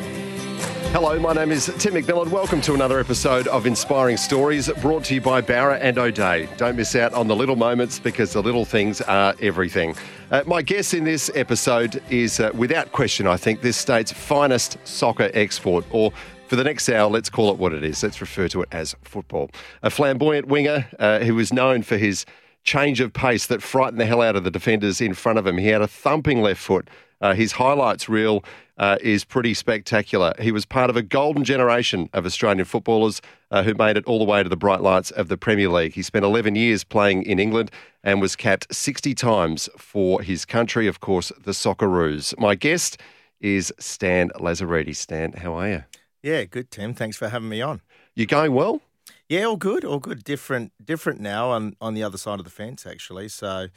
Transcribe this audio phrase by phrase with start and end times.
[0.95, 2.29] Hello, my name is Tim McMillan.
[2.29, 6.47] Welcome to another episode of Inspiring Stories brought to you by Bowra and O'Dea.
[6.55, 9.93] Don't miss out on the little moments because the little things are everything.
[10.31, 14.77] Uh, my guest in this episode is, uh, without question, I think, this state's finest
[14.85, 16.13] soccer export, or
[16.47, 18.01] for the next hour, let's call it what it is.
[18.01, 19.49] Let's refer to it as football.
[19.83, 22.25] A flamboyant winger uh, who was known for his
[22.63, 25.57] change of pace that frightened the hell out of the defenders in front of him.
[25.57, 26.87] He had a thumping left foot.
[27.19, 28.45] Uh, his highlights reel
[28.77, 30.33] uh, is pretty spectacular.
[30.39, 34.19] He was part of a golden generation of Australian footballers uh, who made it all
[34.19, 35.93] the way to the bright lights of the Premier League.
[35.93, 37.71] He spent 11 years playing in England
[38.03, 42.37] and was capped 60 times for his country, of course, the Socceroos.
[42.37, 42.99] My guest
[43.39, 44.97] is Stan Lazaridis.
[44.97, 45.83] Stan, how are you?
[46.21, 46.93] Yeah, good, Tim.
[46.93, 47.81] Thanks for having me on.
[48.15, 48.81] You going well?
[49.29, 50.23] Yeah, all good, all good.
[50.23, 53.27] Different, different now on on the other side of the fence, actually.
[53.29, 53.67] So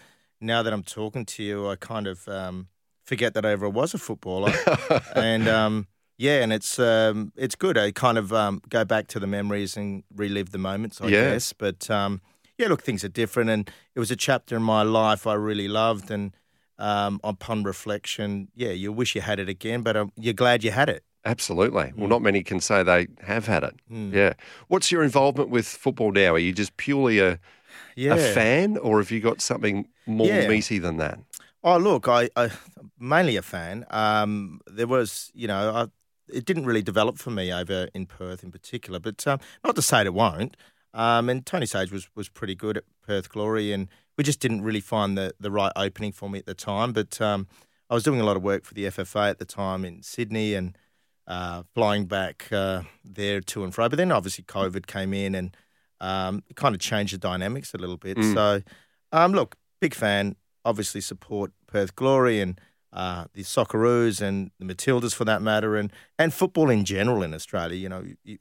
[0.40, 2.68] now that I'm talking to you, I kind of um,
[3.08, 4.52] forget that I ever was a footballer,
[5.14, 5.86] and um,
[6.18, 7.76] yeah, and it's um, it's good.
[7.78, 11.30] I kind of um, go back to the memories and relive the moments, I Yeah.
[11.32, 11.52] guess.
[11.52, 12.20] But um,
[12.58, 15.68] yeah, look, things are different, and it was a chapter in my life I really
[15.68, 16.32] loved, and
[16.78, 20.70] um, upon reflection, yeah, you wish you had it again, but um, you're glad you
[20.70, 21.02] had it.
[21.24, 21.92] Absolutely.
[21.96, 23.74] Well, not many can say they have had it.
[23.90, 24.34] Yeah.
[24.68, 26.34] What's your involvement with football now?
[26.34, 27.38] Are you just purely a,
[27.96, 30.48] Yeah, a fan, or have you got something more Yeah.
[30.48, 31.18] meaty than that?
[31.64, 32.50] Oh, look, I, I
[32.98, 33.84] mainly a fan.
[33.90, 35.86] Um, there was, you know, I,
[36.32, 39.82] it didn't really develop for me over in Perth in particular, but um, not to
[39.82, 40.56] say it won't.
[40.94, 44.62] Um, and Tony Sage was was pretty good at Perth Glory, and we just didn't
[44.62, 46.92] really find the the right opening for me at the time.
[46.92, 47.46] But um,
[47.90, 50.54] I was doing a lot of work for the FFA at the time in Sydney
[50.54, 50.76] and
[51.26, 53.88] uh, flying back uh, there to and fro.
[53.88, 55.56] But then obviously COVID came in and
[56.00, 58.16] um, it kind of changed the dynamics a little bit.
[58.34, 58.62] So,
[59.12, 60.36] um, look, big fan.
[60.68, 62.60] Obviously, support Perth Glory and
[62.92, 67.32] uh, the Socceroos and the Matildas for that matter, and and football in general in
[67.34, 67.76] Australia.
[67.76, 68.38] You know, you,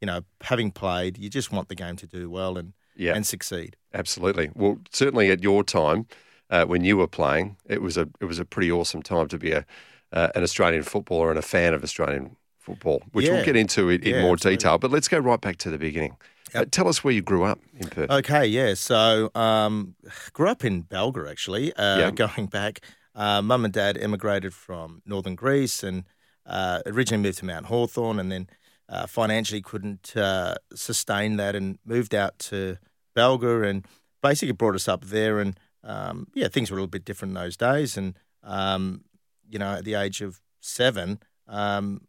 [0.00, 3.14] you know, having played, you just want the game to do well and Yeah.
[3.16, 3.76] and succeed.
[3.92, 4.50] Absolutely.
[4.54, 6.06] Well, certainly at your time,
[6.50, 9.38] uh, when you were playing, it was a it was a pretty awesome time to
[9.38, 9.64] be a
[10.12, 14.02] uh, an Australian footballer and a fan of Australian football, which we'll get into in,
[14.02, 14.56] in Yeah, more absolutely.
[14.58, 14.78] detail.
[14.78, 16.16] But let's go right back to the beginning.
[16.54, 18.10] Uh, tell us where you grew up in Perth.
[18.10, 18.74] Okay, yeah.
[18.74, 19.94] So, um,
[20.32, 21.72] grew up in Balga actually.
[21.74, 22.10] Uh, Yeah.
[22.10, 22.80] Going back,
[23.14, 26.04] uh, mum and dad emigrated from northern Greece and
[26.46, 28.48] uh, originally moved to Mount Hawthorn, and then
[28.88, 32.76] uh, financially couldn't uh, sustain that and moved out to
[33.16, 33.84] Balga and
[34.22, 35.40] basically brought us up there.
[35.40, 37.96] And um, yeah, things were a little bit different in those days.
[37.96, 39.02] And um,
[39.50, 41.18] you know, at the age of seven.
[41.48, 42.02] Um,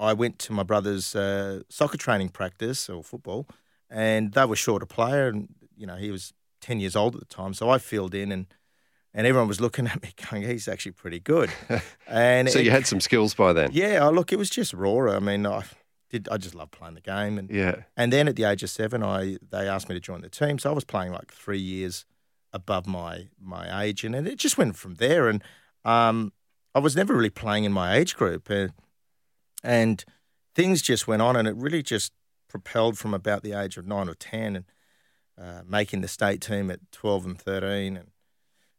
[0.00, 3.46] I went to my brother's uh, soccer training practice or football,
[3.92, 7.20] and they were short a player, and you know he was ten years old at
[7.20, 7.54] the time.
[7.54, 8.46] So I filled in, and
[9.14, 11.50] and everyone was looking at me, going, "He's actually pretty good."
[12.08, 13.70] And so it- you had some skills by then.
[13.72, 15.10] yeah, oh, look, it was just raw.
[15.16, 15.62] I mean, I
[16.10, 16.28] did.
[16.30, 17.76] I just loved playing the game, and Yeah.
[17.96, 20.58] and then at the age of seven, I they asked me to join the team.
[20.58, 22.04] So I was playing like three years
[22.52, 25.28] above my my age, and, and it just went from there.
[25.28, 25.42] And
[25.84, 26.32] um,
[26.74, 28.68] I was never really playing in my age group, uh,
[29.64, 30.04] and
[30.54, 32.12] things just went on, and it really just
[32.52, 34.64] propelled from about the age of nine or ten, and
[35.40, 38.08] uh, making the state team at twelve and thirteen, and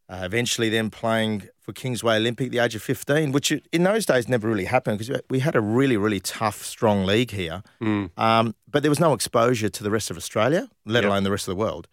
[0.08, 4.04] uh, eventually then playing for Kingsway Olympic at the age of 15, which in those
[4.04, 7.62] days never really happened because we had a really, really tough, strong league here.
[7.80, 11.10] Um, but there was no exposure to the rest of Australia, let Yep.
[11.10, 11.88] alone the rest of the world.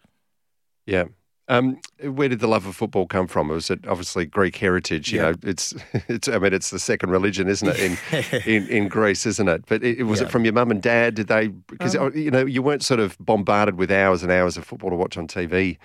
[0.84, 1.04] Yeah.
[1.48, 3.48] Um, where did the love of football come from?
[3.48, 5.12] Was it obviously Greek heritage?
[5.12, 5.30] You Yeah.
[5.32, 5.74] know, it's
[6.08, 6.28] it's.
[6.28, 7.80] I mean, it's the second religion, isn't it?
[7.80, 7.98] In
[8.46, 9.64] in, in Greece, isn't it?
[9.66, 10.26] But it, was Yeah.
[10.26, 11.14] it from your mum and dad?
[11.14, 11.48] Did they?
[11.48, 14.90] Because Um, you know, you weren't sort of bombarded with hours and hours of football
[14.90, 15.78] to watch on TV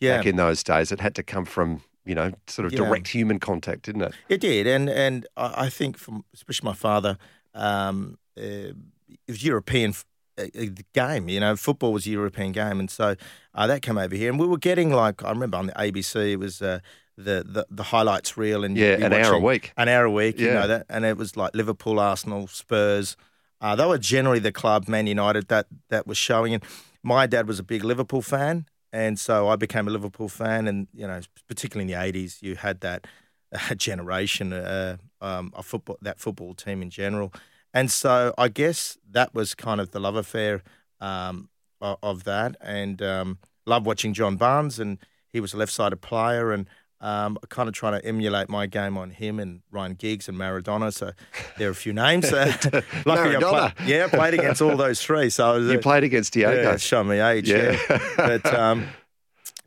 [0.00, 0.90] Yeah, back in those days.
[0.92, 2.78] It had to come from you know, sort of Yeah.
[2.84, 4.14] direct human contact, didn't it?
[4.28, 7.16] It did, and and I think from especially my father,
[7.54, 8.74] um, uh,
[9.08, 9.94] it was European
[10.38, 11.28] a, a game.
[11.28, 13.16] You know, football was a European game, and so
[13.54, 16.32] uh, that came over here, and we were getting like I remember on the ABC
[16.32, 16.60] it was.
[16.62, 16.80] Uh,
[17.16, 19.72] the, the, the highlights reel and Yeah, an hour a week.
[19.76, 23.16] an hour a week, you know that, and it was like Liverpool, Arsenal, Spurs.
[23.60, 26.54] Uh, they were generally the club, Man United, that that was showing.
[26.54, 26.64] And
[27.04, 30.66] my dad was a big Liverpool fan, and so I became a Liverpool fan.
[30.66, 33.06] And you know, particularly in the eighties, you had that
[33.52, 37.32] uh, generation uh, um, of football, that football team in general.
[37.74, 40.62] And so I guess that was kind of the love affair
[41.00, 41.48] um,
[41.80, 44.96] of, that, and um, love watching John Barnes, and
[45.32, 46.66] he was a left-sided player, and
[47.00, 50.90] um, kind of trying to emulate my game on him and Ryan Giggs and Maradona.
[50.94, 51.10] So
[51.58, 52.32] there are a few names.
[52.32, 52.46] Uh,
[53.04, 53.74] luckily, I Maradona.
[53.76, 55.28] played, yeah, played against all those three.
[55.28, 56.62] So I was, You uh, played against Diego.
[56.62, 57.50] yeah, show me age.
[57.50, 57.98] Yeah, Yeah.
[58.16, 58.86] but um,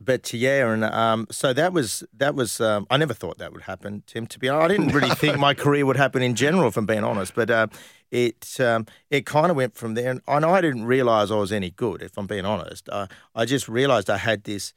[0.08, 2.60] but yeah, and um, so that was that was.
[2.60, 4.26] Um, I never thought that would happen, Tim.
[4.28, 6.88] To be honest, I didn't really think my career would happen in general, if I'm
[6.88, 7.36] being honest.
[7.36, 7.68] But uh,
[8.10, 11.52] it um, it kind of went from there, and, and I didn't realise I was
[11.52, 12.90] any good, if I'm being honest.
[12.90, 14.74] Uh, I just realised I had this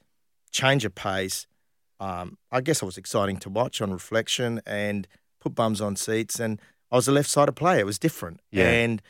[0.50, 1.46] change of pace.
[2.00, 5.06] Um, I guess I was exciting to watch on reflection and
[5.40, 6.60] put bums on seats, and
[6.90, 7.80] I was a left-sided player.
[7.80, 8.68] It was different, Yeah.
[8.68, 9.00] and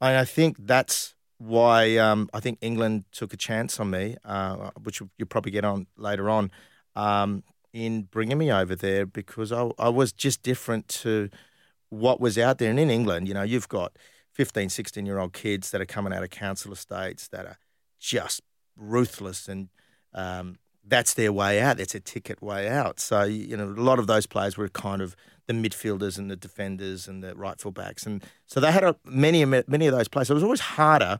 [0.00, 1.13] and I think that's
[1.44, 5.64] why um, I think England took a chance on me, uh, which you'll probably get
[5.64, 6.50] on later on,
[6.96, 11.28] um, in bringing me over there because I, I was just different to
[11.90, 12.70] what was out there.
[12.70, 13.92] And in England, you know, you've got
[14.32, 17.58] 15, 16 year old kids that are coming out of council estates that are
[18.00, 18.40] just
[18.76, 19.68] ruthless and
[20.14, 20.56] um,
[20.86, 21.76] that's their way out.
[21.76, 23.00] That's a ticket way out.
[23.00, 25.14] So, you know, a lot of those players were kind of
[25.46, 28.06] the midfielders and the defenders and the right full backs.
[28.06, 30.28] And so they had a, many, many of those players.
[30.28, 31.18] So it was always harder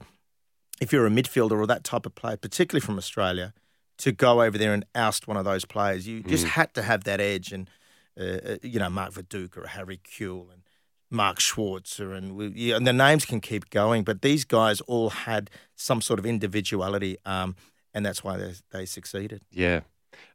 [0.80, 3.52] if you're a midfielder or that type of player, particularly from Australia,
[3.98, 6.06] to go over there and oust one of those players.
[6.06, 7.52] You just had to have that edge.
[7.52, 7.70] And,
[8.18, 10.62] uh, uh, you know, Mark Viduka or Harry Kewell and
[11.10, 15.48] Mark Schwarzer, and yeah, and the names can keep going, but these guys all had
[15.76, 17.54] some sort of individuality, um,
[17.94, 19.42] and that's why they, they succeeded.
[19.50, 19.80] Yeah.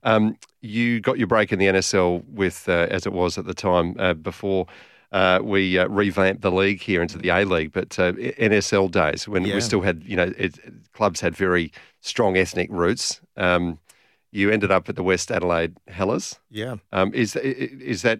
[0.03, 3.53] Um, you got your break in the NSL with, uh, as it was at the
[3.53, 4.67] time, uh, before
[5.11, 9.27] uh, we uh, revamped the league here into the A League, but uh, NSL days
[9.27, 9.55] when Yeah.
[9.55, 10.59] we still had, you know, it,
[10.93, 11.71] clubs had very
[12.01, 13.19] strong ethnic roots.
[13.35, 13.79] Um,
[14.31, 16.39] you ended up at the West Adelaide Hellas.
[16.51, 16.75] Yeah.
[16.91, 18.19] Um, is is that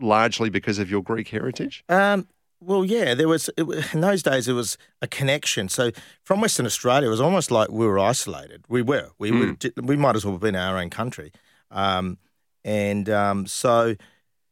[0.00, 1.84] largely because of your Greek heritage?
[1.88, 2.26] Um,
[2.60, 5.68] well, yeah, there was, it, in those days, there was a connection.
[5.68, 5.90] So
[6.24, 8.64] from Western Australia, it was almost like we were isolated.
[8.68, 9.10] We were.
[9.18, 11.30] We, were, we might as well have been our own country.
[11.70, 12.18] Um,
[12.64, 13.94] and um, so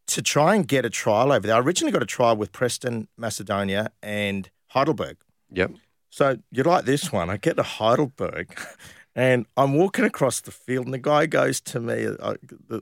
[0.08, 3.08] to try and get a trial over there, I originally got a trial with Preston,
[3.16, 5.16] Macedonia, and Heidelberg.
[5.52, 5.72] Yep.
[6.10, 7.30] So you like this one?
[7.30, 8.54] I get to Heidelberg,
[9.14, 12.06] and I'm walking across the field, and the guy goes to me.
[12.20, 12.34] Uh,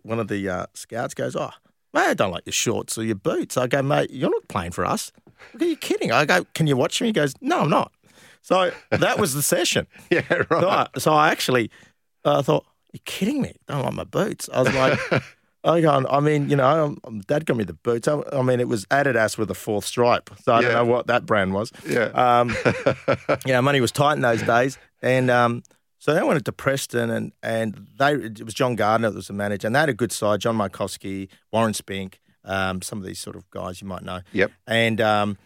[0.02, 1.50] one of the uh, scouts goes, "Oh,
[1.94, 4.72] mate, I don't like your shorts or your boots." I go, "Mate, you're not playing
[4.72, 5.12] for us.
[5.60, 7.92] Are you kidding?" I go, "Can you watch me?" He goes, "No, I'm not."
[8.42, 9.86] So that was the session.
[10.10, 10.88] Yeah, So right.
[10.94, 11.70] I, so I actually
[12.24, 13.52] uh, thought, "You're kidding me?
[13.68, 15.22] I Don't like my boots." I was like.
[15.62, 18.08] I I mean, you know, um, um, Dad got me the boots.
[18.08, 20.68] I, I mean, it was Adidas with a fourth stripe, so I Yeah.
[20.68, 21.70] don't know what that brand was.
[21.86, 22.04] Yeah.
[22.14, 22.56] Um,
[23.46, 25.62] yeah, money was tight in those days, and um,
[25.98, 29.32] so they went to Preston, and and they it was John Gardner that was the
[29.34, 30.40] manager, and they had a good side.
[30.40, 34.20] John Markowski, Warren Spink, um, some of these sort of guys you might know.
[34.32, 34.50] Yep.
[34.66, 35.36] And um,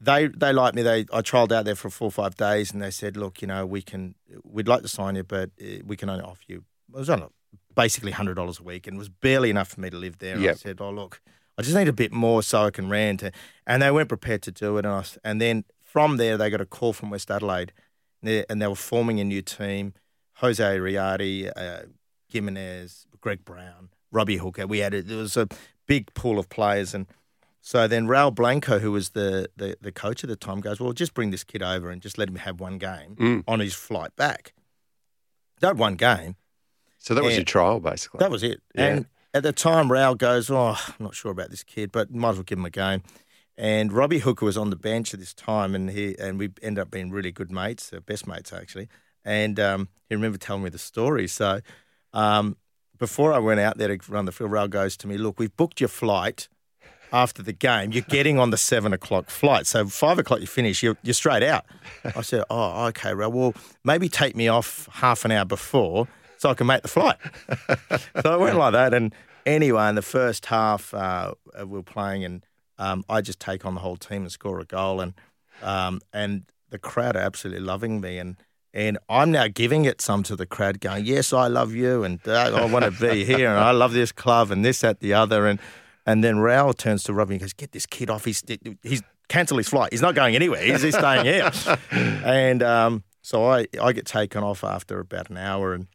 [0.00, 0.82] they they liked me.
[0.82, 3.46] They I trialed out there for four or five days, and they said, look, you
[3.46, 6.64] know, we can we'd like to sign you, but uh, we can only offer you.
[6.92, 7.22] It was on
[7.74, 10.34] basically hundred dollars a week, and it was barely enough for me to live there.
[10.34, 11.20] And I said, oh look,
[11.58, 13.22] I just need a bit more so I can rent.
[13.66, 14.84] And they weren't prepared to do it.
[14.86, 17.72] And, I, and then from there, they got a call from West Adelaide,
[18.20, 19.94] and they, and they were forming a new team.
[20.36, 21.82] Jose Riardi, uh,
[22.28, 24.66] Jimenez, Greg Brown, Robbie Hooker.
[24.66, 25.46] We had a, there was a
[25.86, 27.06] big pool of players, and
[27.60, 30.92] so then Raul Blanco, who was the, the the coach at the time, goes, "Well,
[30.92, 33.44] just bring this kid over and just let him have one game Mm.
[33.46, 34.52] on his flight back."
[35.60, 36.34] That one game.
[37.02, 37.38] So that was Yeah.
[37.38, 38.18] your trial, basically.
[38.18, 38.62] That was it.
[38.76, 38.86] Yeah.
[38.86, 42.30] And at the time, Raul goes, "Oh, I'm not sure about this kid, but might
[42.30, 43.02] as well give him a game."
[43.58, 46.80] And Robbie Hooker was on the bench at this time, and he and we ended
[46.80, 48.88] up being really good mates, uh, best mates actually.
[49.24, 51.26] And um, he remembered telling me the story.
[51.28, 51.60] So
[52.12, 52.56] um,
[52.98, 55.54] before I went out there to run the field, Raul goes to me, "Look, we've
[55.56, 56.48] booked your flight."
[57.14, 59.66] After the game, you're getting on the seven o'clock flight.
[59.66, 61.66] So five o'clock you finish, you're, you're straight out.
[62.16, 63.12] I said, "Oh, okay.
[63.12, 63.52] Well,
[63.84, 66.08] maybe take me off half an hour before
[66.42, 67.16] so I can make the flight."
[68.22, 68.92] so it went like that.
[68.92, 69.14] And
[69.46, 72.44] anyway, in the first half, uh, we were playing, and
[72.78, 75.14] um, I just take on the whole team and score a goal, and
[75.62, 78.36] um, and the crowd are absolutely loving me, and
[78.74, 82.20] and I'm now giving it some to the crowd, going, "Yes, I love you, and
[82.26, 85.14] uh, I want to be here, and I love this club, and this, that, the
[85.14, 85.60] other," and
[86.04, 88.24] and then Raul turns to Robbie and goes, "Get this kid off.
[88.24, 88.42] He's
[88.82, 89.92] he's cancel his flight.
[89.92, 90.62] He's not going anywhere.
[90.62, 91.50] He's staying here.
[91.90, 95.86] and um, so I, I get taken off after about an hour and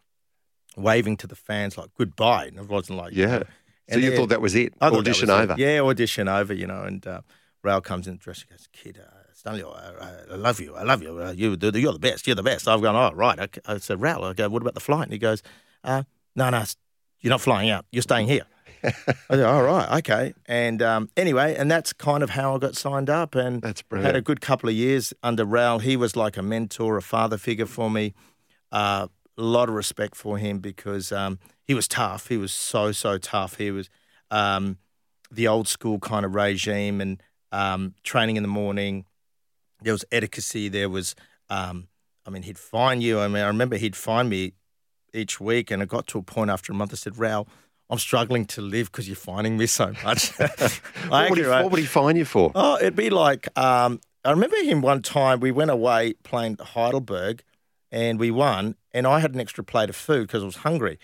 [0.77, 2.45] waving to the fans like goodbye.
[2.45, 3.43] And it wasn't like, Yeah.
[3.89, 4.73] So you then- thought that was it?
[4.81, 5.43] I Audition was it.
[5.51, 5.55] over.
[5.57, 6.83] Yeah, audition over, you know.
[6.83, 7.21] And uh,
[7.65, 10.75] Raul comes in dressed, he goes, kid, uh, Stanley, I, I love you.
[10.75, 11.17] I love you.
[11.21, 11.57] Uh, you.
[11.61, 12.27] You're the best.
[12.27, 12.67] You're the best.
[12.67, 13.39] I've gone, oh, right.
[13.39, 13.61] Okay.
[13.65, 15.03] I said, Raul, I go, what about the flight?
[15.03, 15.41] And he goes,
[15.83, 16.03] uh,
[16.35, 16.63] no, no,
[17.21, 17.85] you're not flying out.
[17.91, 18.43] You're staying here.
[18.83, 18.91] I
[19.29, 20.33] said, all right, okay.
[20.47, 24.05] And um, anyway, and that's kind of how I got signed up and That's brilliant.
[24.07, 25.81] had a good couple of years under Raul.
[25.81, 28.13] He was like a mentor, a father figure for me.
[28.71, 29.07] Uh,
[29.37, 32.27] a lot of respect for him because um, he was tough.
[32.27, 33.57] He was so, so tough.
[33.57, 33.89] He was
[34.31, 34.77] um,
[35.31, 39.05] the old school kind of regime and um, training in the morning.
[39.81, 40.71] There was etiquette.
[40.71, 41.15] There was,
[41.49, 41.87] um,
[42.25, 43.19] I mean, he'd fine you.
[43.19, 44.53] I mean, I remember he'd fine me
[45.13, 46.93] each week, and it got to a point after a month.
[46.93, 47.47] I said, "Raul,
[47.89, 50.31] I'm struggling to live because you're finding me so much."
[51.09, 52.51] What would, he, actually- what would he fine you for?
[52.53, 55.39] Oh, it'd be like um, I remember him one time.
[55.39, 57.43] We went away playing Heidelberg,
[57.91, 58.75] and we won.
[58.97, 60.97] And I had an extra plate of food because I was hungry.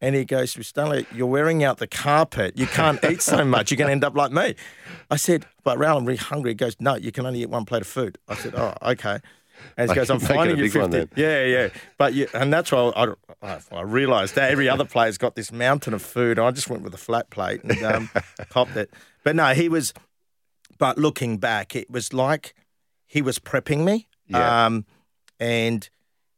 [0.00, 2.58] And he goes to me, Stanley, you're wearing out the carpet.
[2.58, 3.70] You can't eat so much.
[3.70, 4.56] You're going to end up like me.
[5.12, 6.50] I said, but Raul, I'm really hungry.
[6.50, 8.18] He goes, no, you can only eat one plate of food.
[8.26, 9.20] I said, oh, okay.
[9.76, 11.14] And he goes, I'm finding you big one 50.
[11.14, 11.24] then.
[11.24, 11.68] Yeah, yeah.
[11.98, 15.52] But you, and that's why I, I, I realised that every other player's got this
[15.52, 16.40] mountain of food.
[16.40, 18.10] I just went with a flat plate and um,
[18.48, 18.92] copped it.
[19.22, 19.94] But no, he was.
[20.78, 22.54] But looking back, it was like
[23.06, 24.08] he was prepping me.
[24.26, 24.66] Yeah.
[24.66, 24.84] Um,
[25.38, 25.88] and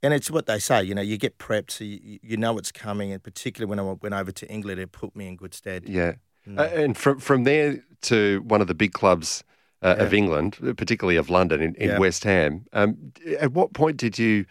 [0.03, 2.71] and it's what they say, you know, you get prepped, so you, you know it's
[2.73, 3.13] coming.
[3.13, 5.89] And particularly when I went over to England, it put me in good stead.
[5.89, 6.15] Yeah.
[6.47, 6.59] Mm.
[6.59, 9.45] Uh, and from from there to one of the big clubs
[9.83, 11.99] uh, of England, particularly of London in, in Yeah.
[11.99, 12.65] West Ham.
[12.73, 14.45] Um, at what point did you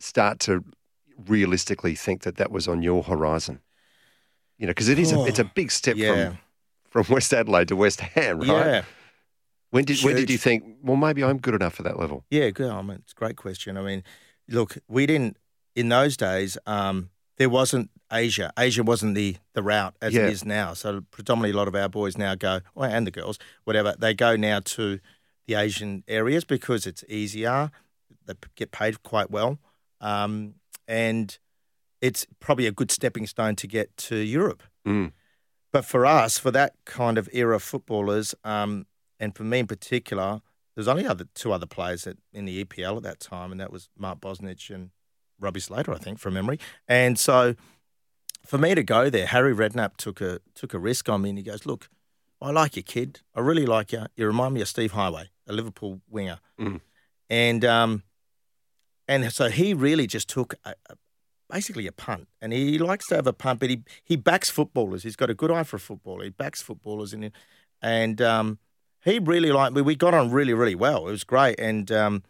[0.00, 0.64] start to
[1.26, 3.60] realistically think that that was on your horizon?
[4.58, 6.30] You know, because it is a, it's a big step Yeah.
[6.90, 8.46] from from West Adelaide to West Ham, right?
[8.48, 8.82] Yeah.
[9.70, 10.64] When did when did you think?
[10.82, 12.24] Well, maybe I'm good enough for that level.
[12.30, 12.70] Yeah, good.
[12.70, 13.78] I mean, it's a great question.
[13.78, 14.02] I mean,
[14.52, 15.36] look, we didn't
[15.74, 16.58] in those days.
[16.66, 18.52] Um, there wasn't Asia.
[18.58, 20.26] Asia wasn't the the route as Yeah.
[20.26, 20.74] it is now.
[20.74, 24.14] So predominantly, a lot of our boys now go, well, and the girls, whatever, they
[24.14, 25.00] go now to
[25.46, 27.70] the Asian areas because it's easier.
[28.26, 29.58] They get paid quite well,
[30.00, 30.54] um,
[30.86, 31.36] and
[32.00, 34.62] it's probably a good stepping stone to get to Europe.
[34.86, 35.12] Mm.
[35.72, 38.86] But for us, for that kind of era footballers, um,
[39.18, 40.42] and for me in particular,
[40.74, 43.72] there's only other two other players that, in the EPL at that time, and that
[43.72, 44.90] was Mark Bosnich and
[45.38, 46.58] Robbie Slater, I think, from memory.
[46.88, 47.54] And so,
[48.46, 51.38] for me to go there, Harry Redknapp took a took a risk on me, and
[51.38, 51.88] he goes, "Look,
[52.40, 53.20] I like you, kid.
[53.34, 54.06] I really like you.
[54.16, 56.80] You remind me of Steve Heighway, a Liverpool winger." Mm.
[57.28, 58.02] And um,
[59.08, 60.96] and so he really just took a, a,
[61.50, 65.02] basically a punt, and he likes to have a punt, but he he backs footballers.
[65.02, 66.24] He's got a good eye for a footballer.
[66.24, 67.30] He backs footballers, and
[67.80, 68.58] and um,
[69.04, 69.82] he really liked me.
[69.82, 71.06] We got on really really well.
[71.08, 72.22] It was great, and um,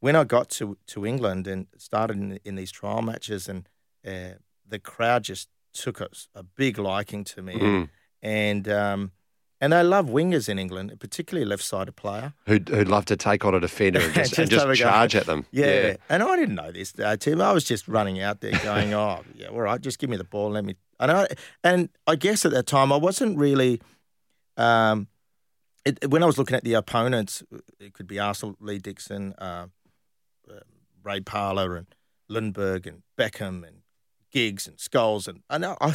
[0.00, 3.68] when I got to to England and started in, in these trial matches, and
[4.06, 4.34] uh,
[4.68, 7.88] the crowd just took a, a big liking to me, Mm.
[8.22, 9.12] and um,
[9.60, 12.32] and they love wingers in England, particularly a left-sided player.
[12.46, 15.26] Who'd, who'd love to take on a defender and just, Just have just charge at
[15.26, 15.46] them?
[15.50, 15.96] Yeah.
[16.08, 17.40] And I didn't know this, uh, Tim.
[17.40, 20.22] I was just running out there going, oh, yeah, all right, just give me the
[20.22, 20.50] ball.
[20.52, 20.76] Let me.
[21.00, 21.26] And I,
[21.64, 23.80] and I guess at that time, I wasn't really.
[24.56, 25.08] Um,
[25.84, 27.42] it, when I was looking at the opponents,
[27.78, 29.66] it could be Arsenal, Lee Dixon, uh,
[30.50, 30.60] uh,
[31.02, 31.86] Ray Parlour, and
[32.30, 33.82] Ljungberg, and Beckham, and
[34.30, 35.28] Giggs, and Scholes.
[35.28, 35.94] And I know, I,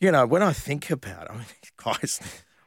[0.00, 1.46] you know, when I think about it, I mean,
[1.84, 2.20] guys,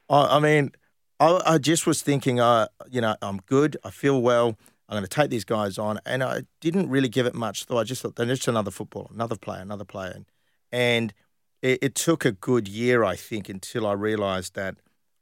[0.09, 0.71] I, I mean,
[1.19, 3.77] I, I just was thinking, uh, you know, I'm good.
[3.83, 4.57] I feel well.
[4.89, 5.99] I'm going to take these guys on.
[6.05, 7.79] And I didn't really give it much thought.
[7.79, 10.13] I just thought, they're just another footballer, another player, another player.
[10.15, 10.25] And,
[10.71, 11.13] and
[11.61, 14.75] it, it took a good year, I think, until I realised that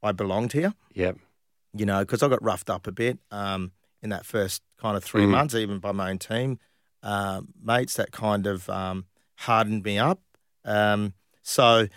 [0.03, 1.13] I belonged here, Yeah.
[1.75, 5.03] You know, because I got roughed up a bit um, in that first kind of
[5.03, 5.29] three Mm.
[5.31, 6.59] months, even by my own team
[7.03, 9.05] um, mates that kind of um,
[9.35, 10.21] hardened me up.
[10.63, 11.87] Um, so,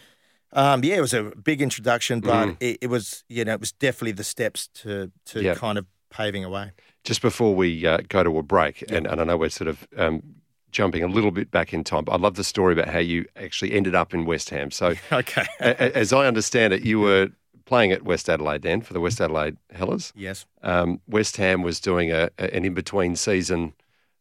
[0.53, 2.57] um, yeah, it was a big introduction, but Mm.
[2.61, 5.57] it, it was, you know, it was definitely the steps to to Yep.
[5.57, 6.73] kind of paving a way.
[7.05, 9.87] Just before we uh, go to a break, and, and I know we're sort of
[9.97, 10.23] um,
[10.71, 13.25] jumping a little bit back in time, but I love the story about how you
[13.37, 14.71] actually ended up in West Ham.
[14.71, 15.47] So, Okay.
[15.61, 17.29] as I understand it, you were
[17.69, 20.13] playing at West Adelaide then for the West Adelaide Hellas.
[20.17, 20.47] yes.
[20.63, 23.75] Um, West Ham was doing a, a- an in between season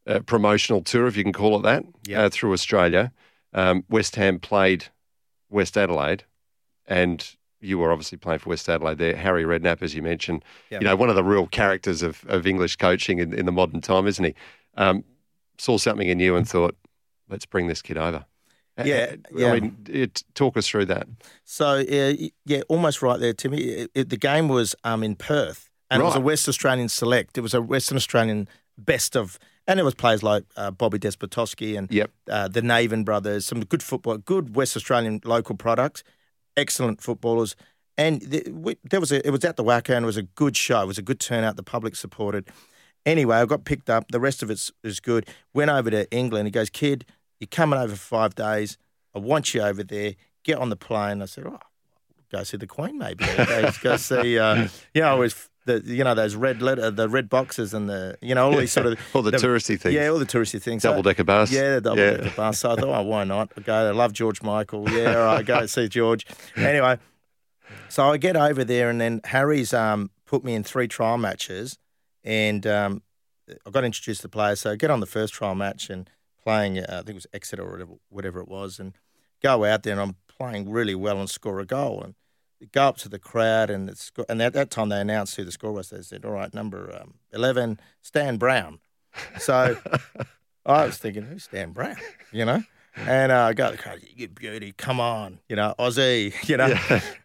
[0.05, 2.23] uh, promotional tour, if you can call it that, Yeah.
[2.23, 3.11] uh, through Australia.
[3.53, 4.85] Um, West Ham played
[5.49, 6.23] West Adelaide,
[6.85, 9.15] and you were obviously playing for West Adelaide there.
[9.15, 10.79] Harry Redknapp, as you mentioned, Yeah.
[10.81, 13.81] you know, one of the real characters of, of English coaching in, in the modern
[13.81, 14.35] time, isn't he?
[14.75, 15.03] Um,
[15.57, 16.75] saw something in you and thought,
[17.29, 18.25] let's bring this kid over.
[18.86, 19.51] Yeah, Uh, yeah.
[19.51, 21.07] I mean, it, talk us through that.
[21.43, 22.13] So uh,
[22.46, 23.62] yeah, almost right there, Timmy.
[23.62, 27.38] It, it- the game was um, in Perth, and it was a West Australian select.
[27.38, 31.77] It was a Western Australian best of, and it was players like uh, Bobby Despotovski
[31.77, 32.12] and Yep.
[32.29, 36.03] uh, the Naven brothers, some good football, good West Australian local products,
[36.55, 37.55] excellent footballers.
[37.98, 40.24] And the, we, there was a, it was at the WACA and it was a
[40.24, 40.81] good show.
[40.84, 41.55] It was a good turnout.
[41.55, 42.48] The public supported.
[43.07, 44.12] Anyway, I got picked up.
[44.12, 45.27] The rest of it is good.
[45.53, 46.46] Went over to England.
[46.48, 47.05] He goes, kid,
[47.39, 48.77] you're coming over for five days.
[49.15, 50.15] I want you over there.
[50.44, 51.22] Get on the plane.
[51.22, 51.60] I said, oh,
[52.32, 53.25] go see the Queen maybe.
[53.25, 57.29] Go, go see, uh, you know, with the you know those red letter, the red
[57.29, 59.94] boxes and the you know all these sort of All the touristy things.
[59.96, 60.84] Yeah, all the touristy things.
[60.84, 61.51] Double-decker bus.
[61.51, 62.12] Yeah, the double Yeah.
[62.17, 62.60] decker bus.
[62.60, 63.51] So I thought, oh, why not?
[63.58, 63.74] I go.
[63.74, 64.89] I love George Michael.
[64.89, 66.25] Yeah, all right, go see George.
[66.56, 66.98] Anyway,
[67.89, 71.77] so I get over there, and then Harry's um, put me in three trial matches,
[72.24, 73.01] and um,
[73.65, 74.62] I got introduced to players.
[74.62, 76.10] So I get on the first trial match and
[76.47, 78.93] playing, uh, I think it was Exeter or whatever, whatever it was, and
[79.43, 82.01] go out there and I'm playing really well and score a goal.
[82.01, 82.15] And
[82.71, 85.51] go up to the crowd, and it's, and at that time they announced who the
[85.51, 85.89] score was.
[85.89, 88.79] They said, all right, number um, 11, Stan Brown.
[89.39, 89.77] So
[90.65, 91.97] I was thinking, who's Stan Brown?
[92.31, 92.63] You know?
[92.95, 96.55] And uh, I go to the crowd, you beauty, come on, you know, Aussie, you
[96.55, 96.73] know.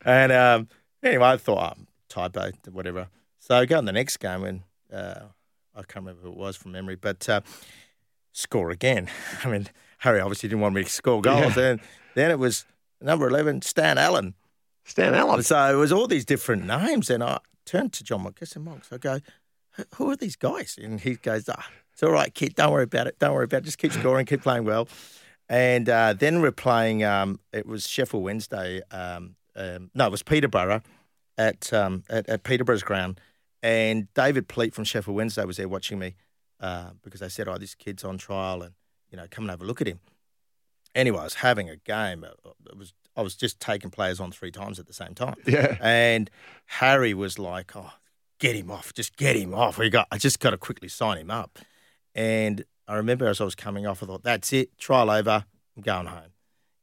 [0.04, 0.68] And um,
[1.00, 3.06] anyway, I thought, oh, typo, whatever.
[3.38, 4.62] So I go in the next game, and
[4.92, 5.26] uh,
[5.74, 7.40] I can't remember who it was from memory, but uh,
[8.32, 9.08] score again.
[9.44, 11.56] I mean, Harry obviously didn't want me to score goals.
[11.56, 11.80] And
[12.14, 12.64] then it was
[13.00, 14.34] number 11, Stan Allen.
[14.84, 15.42] Stan Allen.
[15.42, 17.08] So it was all these different names.
[17.10, 18.42] And I turned to John Moncur.
[18.42, 19.20] I said, Monks, I go,
[19.72, 20.76] "Who- who are these guys?
[20.80, 22.54] And he goes, ah, it's all right, kid.
[22.56, 23.18] Don't worry about it.
[23.18, 23.64] Don't worry about it.
[23.64, 24.88] Just keep scoring, keep playing well.
[25.48, 28.80] And uh, then we're playing, um, it was Sheffield Wednesday.
[28.90, 30.80] Um, um, no, it was Peterborough
[31.36, 33.20] at, um, at, at Peterborough's ground.
[33.62, 36.16] And David Pleat from Sheffield Wednesday was there watching me
[36.62, 38.72] uh, because they said, oh, this kid's on trial and,
[39.10, 40.00] you know, come and have a look at him.
[40.94, 42.24] Anyway, I was having a game.
[42.24, 45.34] It was I was just taking players on three times at the same time.
[45.46, 45.76] Yeah.
[45.80, 46.30] And
[46.66, 47.90] Harry was like, "Oh,
[48.38, 48.94] get him off!
[48.94, 49.78] Just get him off!
[49.78, 50.06] We got.
[50.10, 51.58] I just got to quickly sign him up."
[52.14, 54.78] And I remember as I was coming off, I thought, "That's it.
[54.78, 55.44] Trial over.
[55.76, 56.32] I'm going home."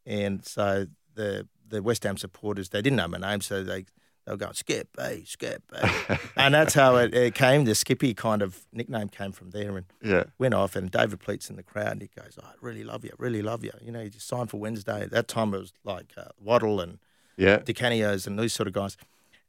[0.05, 3.85] And so the the West Ham supporters they didn't know my name, so they
[4.29, 6.17] they were going Skip, hey, Skip, hey.
[6.37, 7.65] and that's how it, it came.
[7.65, 10.25] The Skippy kind of nickname came from there, and Yeah.
[10.37, 10.75] went off.
[10.75, 13.41] And David Pleat's in the crowd, and he goes, oh, "I really love you, really
[13.41, 15.01] love you." You know, he just signed for Wednesday.
[15.01, 16.99] At that time, it was like uh, Waddle and
[17.37, 17.57] Yeah.
[17.57, 18.97] Di Canios and these sort of guys.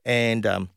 [0.06, 0.70] And um,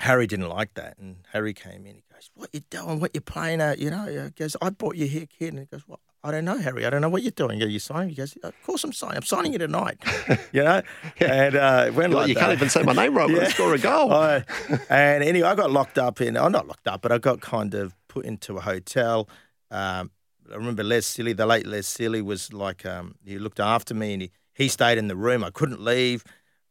[0.00, 0.98] Harry didn't like that.
[0.98, 1.96] And Harry came in.
[1.96, 3.00] He goes, "What you doing?
[3.00, 3.78] What you playing at?
[3.78, 6.46] You know?" He goes, "I brought you here, kid." And he goes, "What?" I don't
[6.46, 6.86] know, Harry.
[6.86, 7.62] I don't know what you're doing.
[7.62, 8.08] Are you signing?
[8.08, 9.16] He goes, "Of course I'm signing.
[9.18, 10.02] I'm signing you tonight."
[10.52, 10.80] you know.
[11.20, 12.40] And uh, You're like you that.
[12.40, 13.48] can't even say my name right when I Yeah.
[13.48, 14.12] score a goal.
[14.12, 14.44] I-
[14.88, 16.36] and anyway, I got locked up in.
[16.36, 19.28] I'm not locked up, but I got kind of put into a hotel.
[19.70, 20.10] Um,
[20.52, 24.12] I remember Les Sealey, the late Les Sealey, was like um, he looked after me,
[24.14, 25.44] and he he stayed in the room.
[25.44, 26.24] I couldn't leave.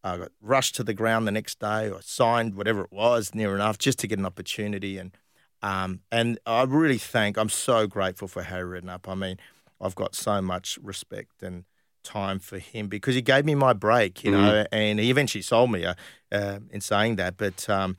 [0.03, 1.89] I got rushed to the ground the next day.
[1.89, 4.97] I signed whatever it was, near enough, just to get an opportunity.
[4.97, 5.15] And
[5.61, 7.37] um, and I really thank.
[7.37, 9.07] I'm so grateful for Harry Redknapp.
[9.07, 9.37] I mean,
[9.79, 11.63] I've got so much respect and
[12.03, 15.71] time for him because he gave me my break, you know, and he eventually sold
[15.71, 15.93] me uh,
[16.33, 17.37] uh, in saying that.
[17.37, 17.95] But um,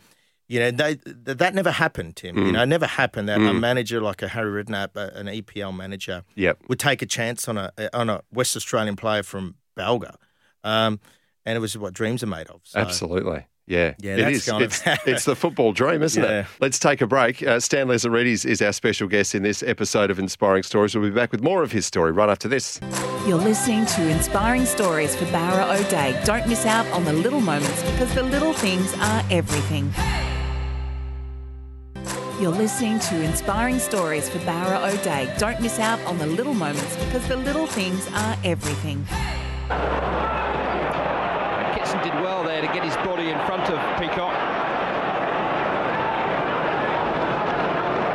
[0.46, 2.36] you know, they, th- that never happened, Tim.
[2.36, 5.74] You know, it never happened that a manager like a Harry Redknapp, uh, an EPL
[5.74, 6.58] manager, Yep.
[6.68, 10.16] would take a chance on a on a West Australian player from Balga,
[10.62, 11.00] um,
[11.46, 12.60] and it was what dreams are made of.
[12.64, 12.78] So.
[12.80, 13.46] Absolutely.
[13.66, 14.48] Yeah, Yeah, it that's is.
[14.48, 16.40] It's, it's the football dream, isn't Yeah.
[16.40, 16.46] it?
[16.60, 17.42] Let's take a break.
[17.42, 20.94] Uh, Stan Lazaridis is our special guest in this episode of Inspiring Stories.
[20.94, 22.78] We'll be back with more of his story right after this.
[23.26, 26.22] You're listening to Inspiring Stories for Bowra O'Dea.
[26.26, 29.90] Don't miss out on the little moments because the little things are everything.
[32.38, 35.32] You're listening to Inspiring Stories for Bowra O'Dea.
[35.38, 39.06] Don't miss out on the little moments because the little things are everything.
[42.04, 44.34] Did well there to get his body in front of Peacock.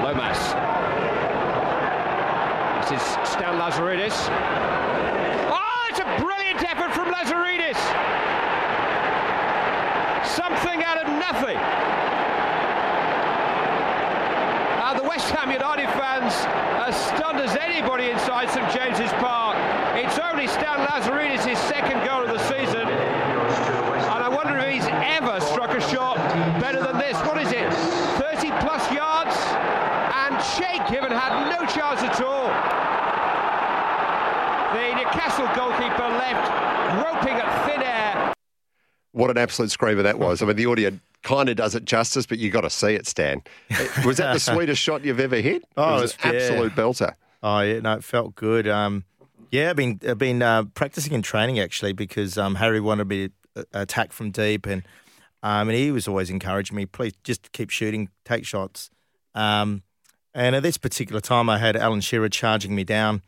[0.04, 0.38] Lomas.
[2.88, 4.14] This is Stan Lazaridis.
[5.50, 7.80] Oh, it's a brilliant effort from Lazaridis.
[10.24, 11.58] Something out of nothing.
[14.78, 16.34] Uh, the West Ham United fans
[16.86, 19.58] as stunned as anybody inside St James's Park.
[19.96, 22.88] It's only Stan Lazaridis' second goal of the season.
[24.10, 24.86] And I wonder if he's
[25.22, 26.16] ever struck a shot
[26.62, 27.16] better than this.
[27.28, 27.70] What is it?
[28.20, 29.36] 30 plus yards?
[30.16, 32.48] And Sheikh Given had no chance at all.
[34.74, 36.48] The Newcastle goalkeeper left
[36.96, 38.34] groping at thin air.
[39.12, 40.42] What an absolute screamer that was.
[40.42, 43.06] I mean, the audio kind of does it justice, but you got to see it,
[43.08, 43.42] Stan.
[44.06, 45.64] Was that the sweetest shot you've ever hit?
[45.76, 46.40] Oh, it it was was- an yeah.
[46.40, 47.14] absolute belter.
[47.42, 48.68] Oh yeah, no, it felt good.
[48.68, 49.04] Um,
[49.52, 53.28] yeah, I've been I've been uh, practicing and training actually because um, Harry wanted me
[53.30, 54.84] to uh, attack from deep, and
[55.42, 58.90] Um, and he was always encouraging me, please just keep shooting, take shots.
[59.34, 59.84] Um,
[60.34, 63.22] and at this particular time, I had Alan Shearer charging me down.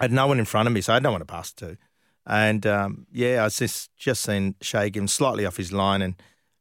[0.00, 1.52] I had no one in front of me, so I had no one to pass
[1.54, 1.76] to.
[2.26, 6.14] And um, yeah, I was just just seen Shay Given slightly off his line, and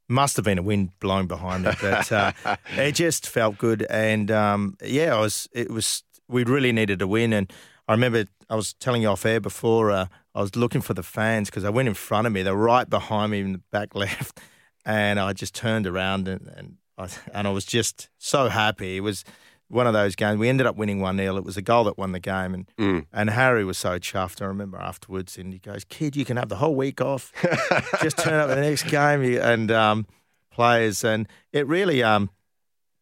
[0.07, 2.31] must have been a wind blowing behind me, but uh,
[2.77, 3.85] it just felt good.
[3.89, 5.47] And um, yeah, I was.
[5.51, 6.03] It was.
[6.29, 7.51] We really needed a win, and
[7.87, 9.91] I remember I was telling you off air before.
[9.91, 12.43] Uh, I was looking for the fans because I went in front of me.
[12.43, 14.39] They're right behind me in the back left,
[14.87, 18.97] and I just turned around and and I, and I was just so happy.
[18.97, 19.23] It was
[19.69, 20.39] one of those games.
[20.39, 21.35] We ended up winning 1 0.
[21.35, 22.53] It was a goal that won the game.
[22.53, 23.05] And Mm.
[23.11, 24.41] and Harry was so chuffed.
[24.41, 27.33] I remember afterwards, and he goes, Kid, you can have the whole week off.
[28.01, 29.21] Just turn up the next game.
[29.39, 30.05] And um,
[30.51, 31.03] players.
[31.03, 32.29] And it really um,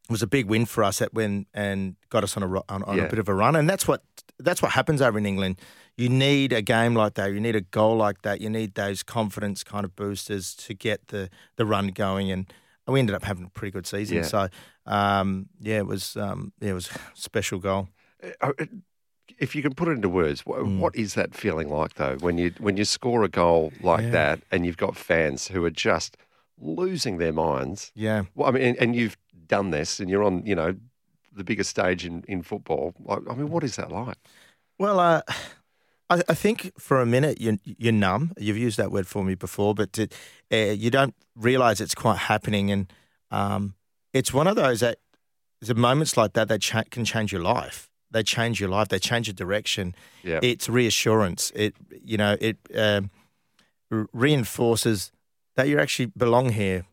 [0.10, 2.98] was a big win for us at when and got us on a on, on
[2.98, 3.04] Yeah.
[3.04, 3.56] a bit of a run.
[3.56, 4.02] And that's what
[4.39, 5.60] that's what happens over in England.
[5.98, 7.32] You need a game like that.
[7.32, 8.41] You need a goal like that.
[8.41, 12.32] You need those confidence kind of boosters to get the the run going.
[12.32, 12.52] And
[12.88, 14.17] we ended up having a pretty good season.
[14.17, 14.24] Yeah.
[14.24, 14.48] So
[14.86, 17.88] um, yeah, it was um, yeah, it was a special goal.
[18.41, 18.65] Uh, uh,
[19.39, 20.80] If you can put it into words, Mm.
[20.80, 24.12] what is that feeling like though when you when you score a goal like Yeah.
[24.12, 26.17] that and you've got fans who are just
[26.60, 27.91] losing their minds?
[27.95, 28.24] Yeah.
[28.36, 29.17] Well, I mean, and, and you've
[29.48, 30.76] done this, and you're on, you know,
[31.36, 32.93] the biggest stage in in football.
[33.00, 34.17] Like, I mean, what is that like?
[34.80, 35.21] Well, uh,
[36.10, 38.34] I, I think for a minute you, you're numb.
[38.38, 40.13] You've used that word for me before, but it,
[40.52, 42.71] uh, you don't realise it's quite happening.
[42.71, 42.91] And
[43.32, 43.76] um,
[44.13, 45.00] it's one of those that
[45.62, 47.89] the moments like that that cha- can change your life.
[48.12, 48.88] They change your life.
[48.89, 49.95] They change your direction.
[50.24, 50.39] Yeah.
[50.41, 51.52] It's reassurance.
[51.56, 53.10] It you know it um,
[53.89, 55.12] reinforces
[55.56, 56.86] that you actually belong here.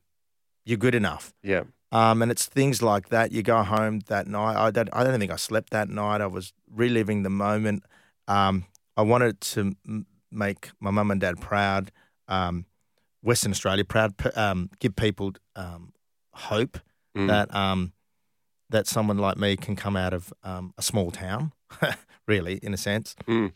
[0.64, 1.34] You're good enough.
[1.42, 1.64] Yeah.
[1.92, 3.32] Um, and it's things like that.
[3.32, 4.56] You go home that night.
[4.56, 6.20] I don't, I don't think I slept that night.
[6.22, 7.84] I was reliving the moment.
[8.26, 8.64] Um,
[8.96, 11.92] I wanted to m- make my mum and dad proud,
[12.28, 12.64] um,
[13.22, 15.92] Western Australia proud, p- um, give people um,
[16.32, 16.78] hope
[17.14, 17.28] Mm.
[17.28, 17.92] that um,
[18.70, 21.52] that someone like me can come out of um, a small town,
[22.26, 23.52] really, in a sense, Mm.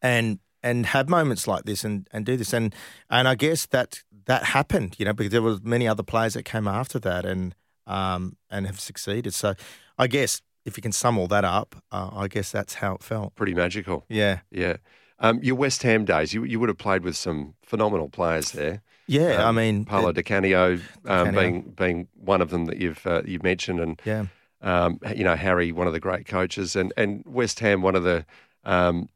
[0.00, 2.72] and and have moments like this and, and do this and
[3.10, 6.44] and I guess that that happened, you know, because there was many other players that
[6.44, 7.54] came after that and
[7.86, 9.32] um and have succeeded.
[9.34, 9.54] So
[9.98, 13.02] I guess if you can sum all that up, uh, I guess that's how it
[13.02, 13.34] felt.
[13.36, 14.04] Pretty magical.
[14.08, 14.76] Yeah, Yeah.
[15.18, 18.82] Um, your West Ham days, you, you would have played with some phenomenal players there.
[19.06, 19.40] yeah.
[19.44, 23.22] I Um, mean, Paolo Di Canio, um, being being one of them that you've uh,
[23.24, 24.26] you've mentioned, and yeah,
[24.60, 28.02] um, you know Harry, one of the great coaches, and and West Ham, one of
[28.02, 28.26] the
[28.64, 29.08] um,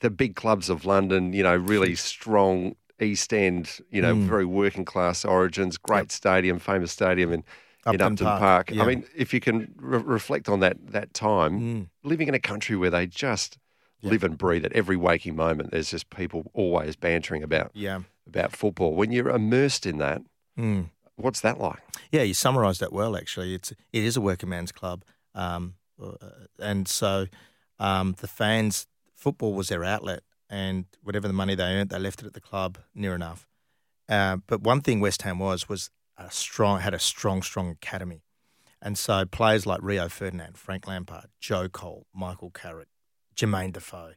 [0.00, 1.32] the big clubs of London.
[1.32, 3.78] You know, really strong East End.
[3.90, 4.26] You know, Mm.
[4.28, 5.76] very working class origins.
[5.78, 7.44] Great stadium, famous stadium in
[7.86, 8.70] in Upton Upton Park, Park.
[8.72, 8.82] yeah.
[8.82, 11.88] I mean, if you can re- reflect on that that time, Mm.
[12.02, 13.56] living in a country where they just
[14.02, 15.70] live and breathe it every waking moment.
[15.72, 18.94] There's just people always bantering about yeah, about football.
[18.94, 20.22] When you're immersed in that,
[20.58, 20.90] mm.
[21.16, 21.80] what's that like?
[22.12, 22.22] yeah.
[22.22, 23.16] You summarised that well.
[23.16, 25.02] Actually, it's it is a working man's club,
[25.34, 26.12] um, uh,
[26.58, 27.26] and so
[27.80, 32.20] um, the fans, football was their outlet, and whatever the money they earned, they left
[32.22, 33.46] it at the club near enough.
[34.08, 38.22] Uh, but one thing West Ham was was a strong had a strong, strong academy,
[38.80, 42.88] and so players like Rio Ferdinand, Frank Lampard, Joe Cole, Michael Carrick,
[43.36, 44.12] Jermaine Defoe.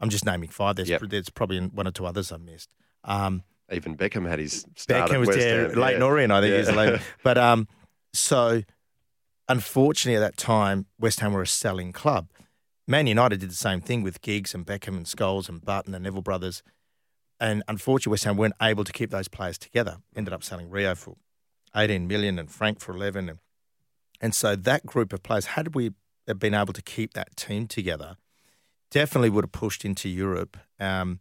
[0.00, 0.76] I'm just naming five.
[0.76, 1.02] There's, Yep.
[1.08, 2.68] there's probably one or two others I missed.
[3.02, 5.78] Um, Even Beckham had his start Beckham at was West there, Ham.
[5.78, 6.04] late yeah.
[6.04, 6.56] Orient, I think, Yeah.
[6.56, 7.00] years later.
[7.24, 7.66] But um,
[8.12, 8.62] so
[9.48, 12.28] unfortunately, at that time, West Ham were a selling club.
[12.90, 16.04] Man United did the same thing with Giggs and Beckham and Scholes and Barton and
[16.04, 16.62] Neville brothers.
[17.38, 19.98] And unfortunately, West Ham weren't able to keep those players together.
[20.16, 21.16] Ended up selling Rio for
[21.76, 23.28] 18 million and Frank for 11.
[23.28, 23.38] And,
[24.22, 25.90] and so that group of players, had we
[26.38, 28.16] been able to keep that team together,
[28.90, 30.56] definitely would have pushed into Europe.
[30.80, 31.20] Um,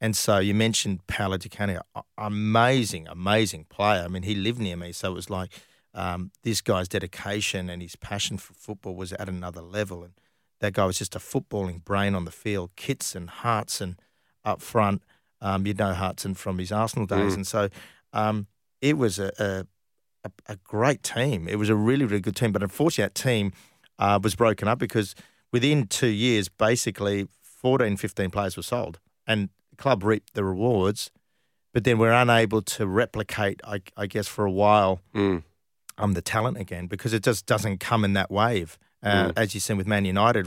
[0.00, 1.80] and so you mentioned Paolo Di Canio,
[2.16, 4.04] amazing, amazing player.
[4.04, 5.50] I mean, he lived near me, so it was like
[5.94, 10.04] um, this guy's dedication and his passion for football was at another level.
[10.04, 10.12] And
[10.60, 13.98] that guy was just a footballing brain on the field, Kitson Hartson
[14.44, 15.02] up front.
[15.40, 17.68] Um, you know Hartson from his Arsenal days, and so
[18.12, 18.48] um,
[18.80, 19.66] it was a, a
[20.24, 21.46] a, a great team.
[21.46, 22.50] It was a really, really good team.
[22.50, 23.52] But unfortunately, that team
[24.00, 25.14] uh, was broken up because
[25.52, 28.98] within two years, basically 14, 15 players were sold.
[29.28, 31.12] And the club reaped the rewards,
[31.72, 35.44] but then we're unable to replicate, I, I guess, for a while, Mm.
[35.98, 38.76] um, the talent again because it just doesn't come in that wave.
[39.02, 39.32] Uh, Mm.
[39.36, 40.46] As you've seen with Man United,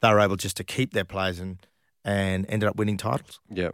[0.00, 1.58] they were able just to keep their players and,
[2.04, 3.40] and ended up winning titles.
[3.48, 3.70] Yeah.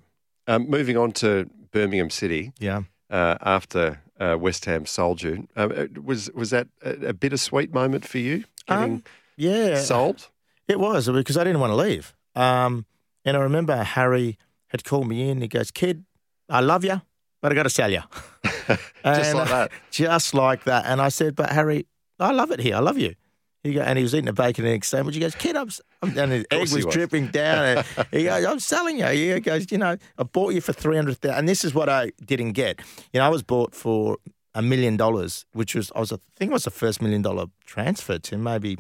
[0.46, 2.82] Um, moving on to Birmingham City Yeah.
[3.10, 7.72] uh, after uh, West Ham sold you, um, uh, was was that a, a bittersweet
[7.74, 9.02] moment for you getting Um,
[9.36, 9.80] Yeah.
[9.80, 10.28] sold?
[10.68, 12.14] It was because I didn't want to leave.
[12.36, 12.86] Um,
[13.24, 15.40] and I remember Harry had called me in.
[15.40, 16.04] He goes, "Kid,
[16.48, 17.00] I love you,
[17.40, 18.02] but I got to sell you."
[19.04, 19.70] And, like that.
[19.90, 20.86] just like that.
[20.86, 21.86] And I said, "But Harry,
[22.20, 22.76] I love it here.
[22.76, 23.14] I love you."
[23.62, 25.14] He go, and he was eating a bacon and egg sandwich.
[25.14, 26.86] He goes, "Kid, I'm," s-" and his egg was, was.
[26.86, 27.64] dripping down.
[27.64, 30.96] And he goes, "I'm selling you." He goes, "You know, I bought you for three
[30.96, 32.80] hundred thousand, and this is what I didn't get.
[33.12, 34.18] You know, I was bought for
[34.54, 37.46] a million dollars, which was I was I think it was the first million dollar
[37.64, 38.36] transfer to.
[38.36, 38.78] Maybe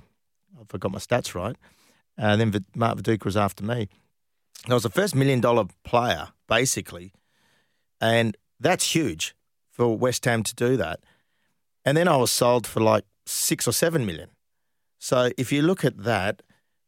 [0.60, 1.56] if I got my stats right.
[2.18, 3.88] And then Mark Viduka was after me.
[4.68, 7.12] I was the first million dollar player, basically,
[8.00, 9.34] and that's huge
[9.70, 11.00] for West Ham to do that.
[11.84, 14.28] And then I was sold for like six or seven million.
[15.02, 16.42] So if you look at that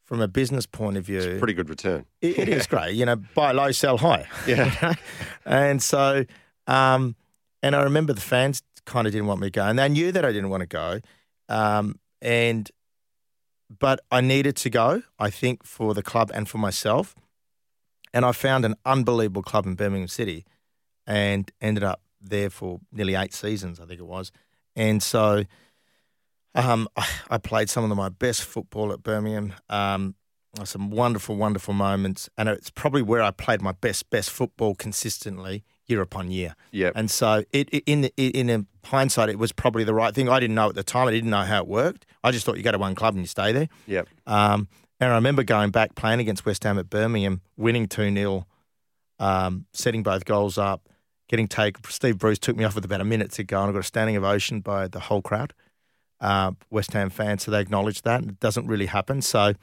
[0.04, 2.06] from a business point of view, it's a Pretty good return.
[2.20, 2.94] it, it is great.
[2.94, 4.28] You know, buy low, sell high.
[4.46, 4.94] Yeah.
[5.44, 6.24] and so,
[6.68, 7.16] um,
[7.60, 10.12] and I remember the fans kind of didn't want me to go, and they knew
[10.12, 11.00] that I didn't want to go.
[11.48, 12.70] Um, and
[13.80, 15.02] but I needed to go.
[15.18, 17.16] I think for the club and for myself.
[18.12, 20.44] And I found an unbelievable club in Birmingham City,
[21.04, 23.80] and ended up there for nearly eight seasons.
[23.80, 24.30] I think it was.
[24.76, 25.42] And so,
[26.54, 26.88] um,
[27.30, 29.54] I, played some of my best football at Birmingham.
[29.68, 30.14] Um,
[30.62, 35.64] some wonderful, wonderful moments, and it's probably where I played my best, best football consistently
[35.86, 36.54] year upon year.
[36.70, 36.92] Yep.
[36.94, 40.28] And so, it, it in in in hindsight, it was probably the right thing.
[40.28, 41.08] I didn't know at the time.
[41.08, 42.06] I didn't know how it worked.
[42.22, 43.68] I just thought you go to one club and you stay there.
[43.88, 44.08] Yep.
[44.26, 44.68] Um,
[45.00, 48.46] and I remember going back playing against West Ham at Birmingham, winning 2 0,
[49.18, 50.88] um, setting both goals up,
[51.28, 51.82] getting taken.
[51.88, 53.82] Steve Bruce took me off with about a minute to go, and I got a
[53.82, 55.52] standing ovation by the whole crowd,
[56.24, 57.42] uh, West Ham fans.
[57.44, 58.22] So they acknowledged that.
[58.22, 59.20] It doesn't really happen.
[59.22, 59.54] So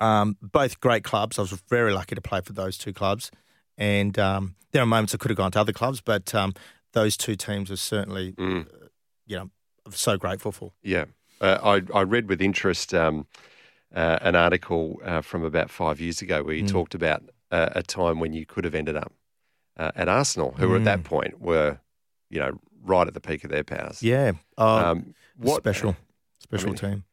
[0.00, 1.38] um, both great clubs.
[1.38, 3.30] I was very lucky to play for those two clubs.
[3.78, 6.54] And um, there are moments I could have gone to other clubs, but um,
[6.92, 8.66] those two teams are certainly, Mm.
[8.66, 8.86] uh,
[9.26, 9.50] you know,
[9.90, 10.72] so grateful for.
[10.82, 11.04] Yeah.
[11.40, 11.58] Uh,
[11.94, 13.26] I, I read with interest um,
[13.94, 16.68] uh, an article uh, from about five years ago where you Mm.
[16.70, 19.12] talked about uh, a time when you could have ended up
[19.76, 21.78] uh, at Arsenal, who at that point were,
[22.28, 22.52] you know,
[22.82, 23.98] right at the peak of their powers.
[24.00, 24.02] Mm.
[24.02, 24.32] Yeah.
[24.58, 25.96] Oh, Um, what special,
[26.38, 27.04] special mean, team.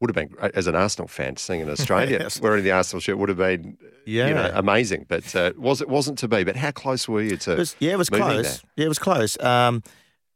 [0.00, 2.40] would have been as an Arsenal fan seeing in Australia Yes.
[2.40, 4.28] wearing the Arsenal shirt would have been Yeah.
[4.28, 5.06] you know, amazing.
[5.08, 6.44] But uh, was it wasn't to be?
[6.44, 7.52] But how close were you to?
[7.52, 8.60] It was, yeah, it was close.
[8.60, 8.70] there?
[8.76, 9.38] Yeah, it was close.
[9.40, 9.82] Um,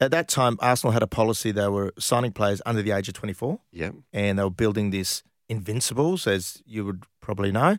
[0.00, 3.14] at that time, Arsenal had a policy they were signing players under the age of
[3.14, 7.76] 24, yeah, and they were building this Invincibles, as you would probably know.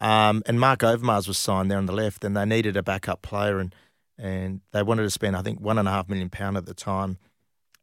[0.00, 3.22] Um, and Mark Overmars was signed there on the left, and they needed a backup
[3.22, 3.74] player, and
[4.18, 6.74] and they wanted to spend, I think, one and a half million pound at the
[6.74, 7.18] time,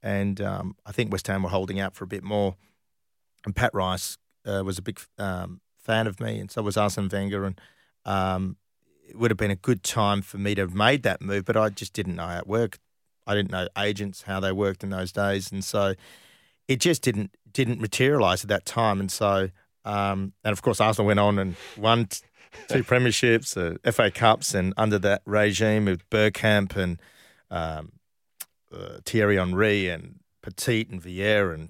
[0.03, 2.55] and um, I think West Ham were holding out for a bit more.
[3.45, 7.09] And Pat Rice uh, was a big um, fan of me, and so was Arsene
[7.11, 7.61] Wenger, and
[8.05, 8.57] um,
[9.07, 11.57] it would have been a good time for me to have made that move, but
[11.57, 12.79] I just didn't know how it worked.
[13.27, 15.93] I didn't know agents how they worked in those days, and so
[16.67, 18.99] it just didn't didn't materialise at that time.
[18.99, 19.49] And so,
[19.85, 22.07] um, and of course, Arsenal went on and won
[22.67, 26.99] two premierships, uh, FA Cups, and under that regime with Bergkamp and
[27.49, 27.91] um,
[28.73, 31.69] uh, Thierry Henry and Petit and Vieira and.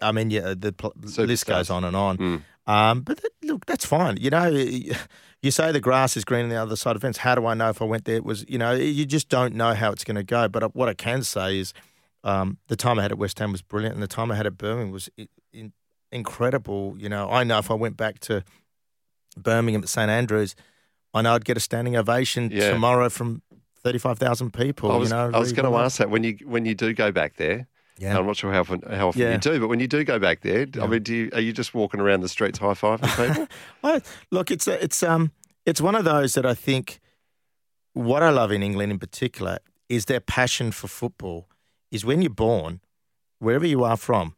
[0.00, 2.16] I mean, yeah, the pl- list goes on and on.
[2.16, 2.42] Mm.
[2.68, 4.16] Um, but that, look, that's fine.
[4.20, 4.46] You know,
[5.42, 7.16] you say the grass is green on the other side of the fence.
[7.18, 8.14] How do I know if I went there?
[8.14, 10.46] It was, you know, you just don't know how it's going to go.
[10.46, 11.74] But what I can say is
[12.22, 14.46] um, the time I had at West Ham was brilliant, and the time I had
[14.46, 15.10] at Birmingham was
[15.52, 15.72] in,
[16.12, 16.94] incredible.
[16.96, 18.44] You know, I know if I went back to
[19.36, 20.54] Birmingham at St Andrews,
[21.14, 22.70] I know I'd get a standing ovation Yeah.
[22.70, 23.42] tomorrow from
[23.84, 24.90] 35,000 people.
[24.92, 26.92] I was you know, I was going to ask that when you when you do
[26.92, 27.66] go back there.
[27.98, 28.18] Yeah.
[28.18, 29.32] I'm not sure how often, how often Yeah.
[29.32, 31.52] you do, but when you do go back there, I mean, do you, are you
[31.52, 33.46] just walking around the streets high fiving people?
[33.84, 35.30] I, look, it's a, it's um
[35.66, 37.00] it's one of those that I think
[37.92, 41.48] what I love in England in particular is their passion for football.
[41.90, 42.80] Is when you're born,
[43.38, 44.36] wherever you are from,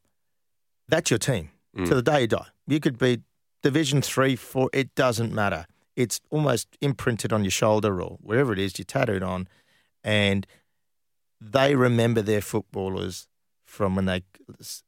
[0.88, 1.88] that's your team Mm.
[1.88, 2.46] to the day you die.
[2.68, 3.20] You could be
[3.62, 4.68] Division three, four.
[4.72, 5.66] It doesn't matter.
[5.96, 8.78] It's almost imprinted on your shoulder or wherever it is.
[8.78, 9.48] You're tattooed on,
[10.02, 10.46] and
[11.40, 13.28] they remember their footballers
[13.64, 14.22] from when they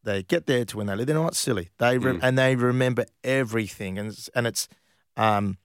[0.02, 1.06] they get there to when they leave.
[1.06, 1.70] They're not silly.
[1.78, 2.20] They re- Mm.
[2.22, 4.68] and they remember everything, and it's, and it's.
[5.16, 5.58] Um,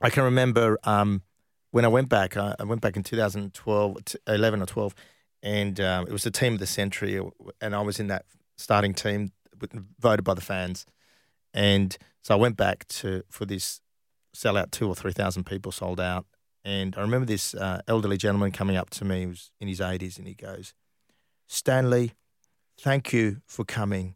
[0.00, 1.22] I can remember um,
[1.70, 2.36] when I went back.
[2.36, 4.94] I, I went back in 2012, t- 11 or 12,
[5.42, 7.20] and um, it was the team of the century,
[7.60, 8.24] and I was in that
[8.58, 9.32] starting team
[10.00, 10.84] voted by the fans,
[11.52, 13.80] and so I went back to for this
[14.34, 16.26] sellout two or three thousand people sold out,
[16.64, 19.80] and I remember this uh, elderly gentleman coming up to me, he was in his
[19.80, 20.74] eighties, and he goes,
[21.46, 22.12] "Stanley,
[22.78, 24.14] thank you for coming.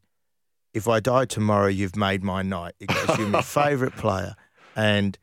[0.75, 4.35] If I die tomorrow, you've made my night." He goes, "You're my favourite player,
[4.77, 5.19] and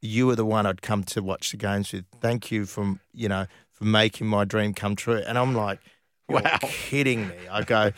[0.00, 2.04] you were the one I'd come to watch the games with.
[2.20, 5.80] Thank you for you know for making my dream come true." And I'm like,
[6.28, 6.58] "You're Wow.
[6.62, 7.92] kidding me!" I go,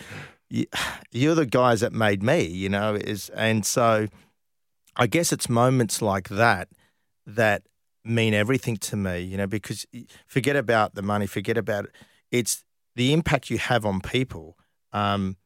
[0.48, 0.66] "You-
[1.10, 2.94] "You're the guys that made me," you know.
[2.94, 4.08] Is and so,
[4.96, 6.68] I guess it's moments like that
[7.26, 7.62] that
[8.04, 9.86] mean everything to me, you know, because
[10.26, 11.86] forget about the money, forget about
[12.30, 12.64] it's
[12.96, 14.56] the impact you have on people,
[14.92, 15.36] um,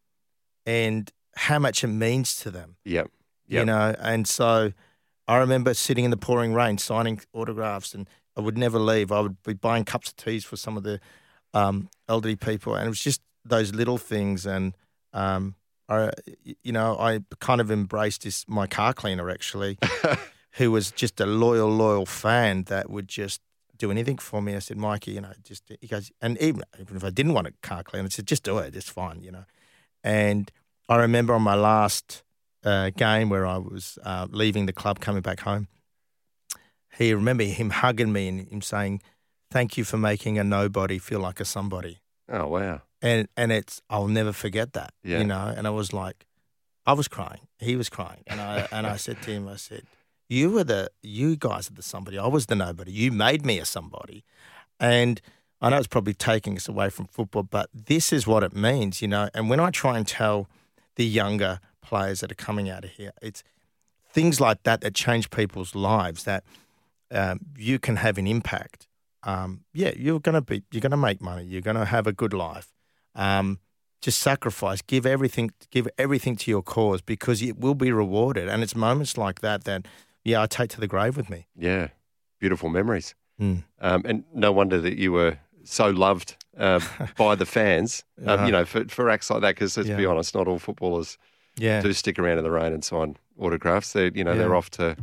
[0.67, 2.77] and how much it means to them.
[2.85, 3.11] Yep.
[3.47, 4.73] You know, and so
[5.29, 9.13] I remember sitting in the pouring rain signing autographs, and I would never leave.
[9.13, 11.01] I would be buying cups of teas for some of the
[11.53, 14.47] um, elderly people, and it was just those little things.
[14.47, 14.75] And
[15.13, 15.55] um,
[15.95, 16.11] I,
[16.63, 19.79] you know, I kind of embraced this my car cleaner actually,
[20.53, 23.41] who was just a loyal, loyal fan that would just
[23.77, 24.55] do anything for me.
[24.55, 27.47] I said, Mikey, you know, just he goes, and even even if I didn't want
[27.47, 29.45] a car cleaner, I said, just do it, it's fine, you know.
[30.03, 30.51] And
[30.89, 32.23] I remember on my last
[32.63, 35.69] uh, game where I was uh, leaving the club, coming back home,
[36.97, 39.03] he remember him hugging me and him saying,
[39.51, 42.83] "Thank you for making a nobody feel like a somebody." Oh wow.
[43.05, 45.19] And and it's I'll never forget that, Yeah.
[45.19, 45.53] you know.
[45.57, 46.25] And I was like,
[46.87, 49.83] I was crying, he was crying, and I and I said to him, I said,
[50.29, 52.19] "You were the you guys are the somebody.
[52.19, 52.93] I was the nobody.
[52.93, 54.25] You made me a somebody."
[54.81, 55.21] And
[55.61, 59.01] I know it's probably taking us away from football, but this is what it means,
[59.03, 59.29] you know.
[59.35, 60.49] And when I try and tell
[60.97, 63.43] the younger players that are coming out of here, it's
[64.13, 66.25] things like that that change people's lives.
[66.25, 66.43] That
[67.11, 68.87] um, you can have an impact.
[69.25, 71.45] Um, yeah, you're gonna be, you're gonna make money.
[71.45, 72.73] You're gonna have a good life.
[73.15, 73.59] Um,
[74.03, 78.49] just sacrifice, give everything, give everything to your cause because it will be rewarded.
[78.49, 79.87] And it's moments like that that,
[80.25, 81.47] yeah, I take to the grave with me.
[81.57, 81.89] Yeah.
[82.39, 83.15] Beautiful memories.
[83.41, 83.65] Mm.
[83.81, 86.81] Um, and no wonder that you were so loved uh,
[87.17, 88.05] by the fans.
[88.19, 88.47] Um, Yeah.
[88.47, 91.17] you know, for, for acts like that, because let's be honest, not all footballers
[91.57, 93.93] Yeah, do stick around in the rain and sign autographs.
[93.95, 94.39] They, you know, Yeah.
[94.39, 94.97] they're off to,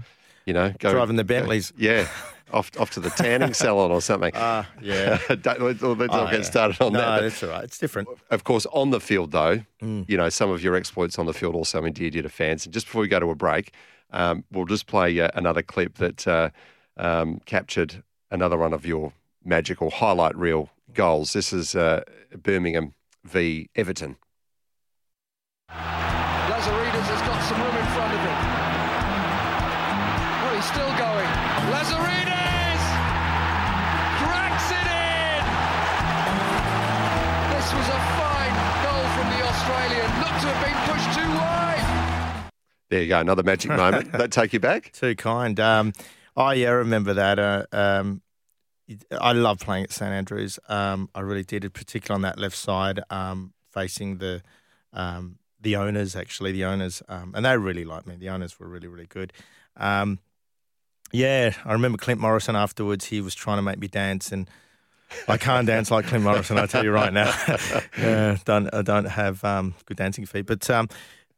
[0.46, 1.72] you know, go driving the go- Bentleys.
[1.78, 2.08] yeah,
[2.52, 4.32] off off to the tanning salon or something.
[4.36, 5.18] Ah, yeah.
[5.42, 6.46] Don't- let's let's Oh, not get yeah.
[6.46, 7.18] started on no, that.
[7.18, 7.64] but- that's all right.
[7.64, 8.10] It's different.
[8.30, 10.06] of course, on the field, though, Mm.
[10.10, 12.66] you know, some of your exploits on the field also endeared you to fans.
[12.66, 13.74] And just before we go to a break,
[14.12, 16.50] um, we'll just play uh, another clip that uh,
[16.98, 21.34] um, captured another one of your magical highlight reel goals.
[21.34, 22.04] This is uh,
[22.44, 24.18] Birmingham v Everton.
[42.92, 44.12] There you go, another magic moment.
[44.18, 44.92] that take you back?
[44.92, 45.58] Too kind.
[45.62, 45.94] Um,
[46.36, 47.40] oh yeah, remember that.
[47.40, 48.22] Uh, um,
[49.18, 50.60] I love playing at St Andrews.
[50.68, 54.44] Um, I really did, particularly on that left side, um, facing the
[54.92, 56.18] um, the owners.
[56.18, 58.18] Actually, the owners, um, and they really liked me.
[58.18, 59.32] The owners were really, really good.
[59.78, 60.20] Um,
[61.14, 63.06] yeah, I remember Clint Morrison afterwards.
[63.06, 64.50] He was trying to make me dance, and
[65.30, 66.58] I can't dance like Clint Morrison.
[66.58, 67.34] I tell you right now,
[67.98, 70.46] uh, don't I don't have um, good dancing feet.
[70.46, 70.90] But um,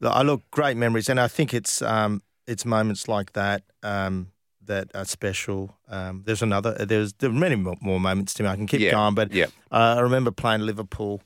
[0.01, 4.31] I look great memories, and I think it's um, it's moments like that um,
[4.65, 5.77] that are special.
[5.87, 6.73] Um, there's another.
[6.73, 8.49] There's there are many more moments to me.
[8.49, 9.45] I can keep Yeah, going, but yeah.
[9.71, 11.21] uh, I remember playing Liverpool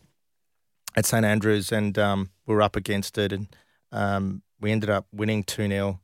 [0.96, 3.48] at St Andrews, and um, we were up against it, and
[3.92, 6.00] um, we ended up winning two 0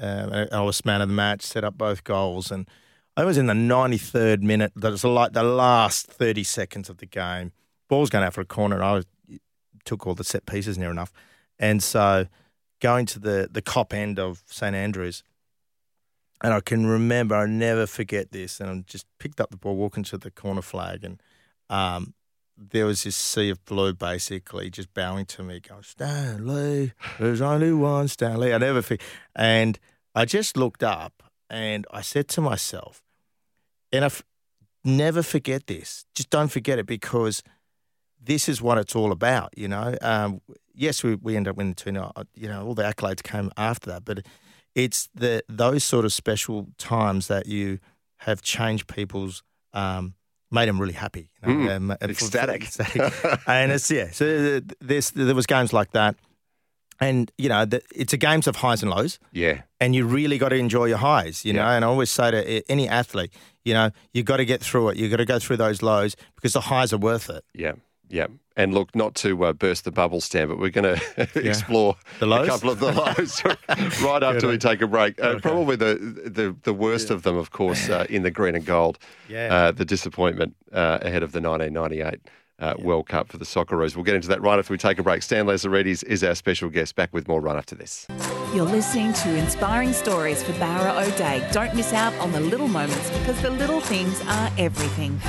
[0.00, 2.68] uh, I was man of the match, set up both goals, and
[3.16, 4.72] I was in the 93rd minute.
[4.76, 7.50] That was like the last 30 seconds of the game.
[7.88, 8.76] Ball's going out for a corner.
[8.76, 9.06] and I was,
[9.84, 11.12] took all the set pieces near enough,
[11.58, 12.26] and so
[12.80, 15.22] going to the the Kop end of St Andrews.
[16.40, 18.60] And I can remember, I never forget this.
[18.60, 21.20] And I just picked up the ball, walking to the corner flag, and
[21.68, 22.14] um,
[22.56, 27.72] there was this sea of blue basically just bowing to me, going, Stanley, there's only
[27.72, 28.52] one Stanley.
[28.52, 29.06] I never forget.
[29.34, 29.78] And
[30.14, 33.02] I just looked up and I said to myself,
[33.92, 34.22] and I f-
[34.84, 36.04] never forget this.
[36.14, 37.42] Just don't forget it because
[38.20, 39.94] this is what it's all about, you know.
[40.02, 40.40] Um,
[40.78, 42.12] yes, we, we ended up winning 2 0.
[42.34, 44.24] You know, all the accolades came after that, but
[44.74, 47.78] it's the those sort of special times that you
[48.18, 50.14] have changed people's um,
[50.50, 51.30] made them really happy.
[51.46, 52.62] You know, Mm, um, ecstatic.
[52.62, 53.40] ecstatic.
[53.46, 54.10] and it's yeah.
[54.12, 56.14] So there's there was games like that,
[57.00, 59.62] and you know the, it's a games of highs and lows, Yeah.
[59.80, 61.44] and you really got to enjoy your highs.
[61.44, 61.72] You know, Yeah.
[61.74, 63.32] and I always say to any athlete,
[63.64, 64.96] you know, you got to get through it.
[64.96, 67.44] You got to go through those lows because the highs are worth it.
[67.54, 67.72] Yeah,
[68.08, 68.26] yeah.
[68.58, 72.26] And look, not to uh, burst the bubble, Stan, but we're going to explore The
[72.26, 72.46] lows?
[72.46, 73.42] a couple of the lows
[74.02, 75.22] right after we take a break.
[75.22, 75.94] Uh, Probably the,
[76.26, 78.98] the the worst of them, of course, uh, in the green and gold.
[79.28, 79.54] Yeah.
[79.54, 82.20] Uh, the disappointment uh, ahead of the 1998
[82.58, 83.94] uh, World Cup for the Socceroos.
[83.94, 85.22] We'll get into that right after we take a break.
[85.22, 86.96] Stan Lazaridis is our special guest.
[86.96, 88.08] Back with more right after this.
[88.52, 91.46] You're listening to Inspiring Stories for Bowra O'Dea.
[91.52, 95.20] Don't miss out on the little moments because the little things are everything.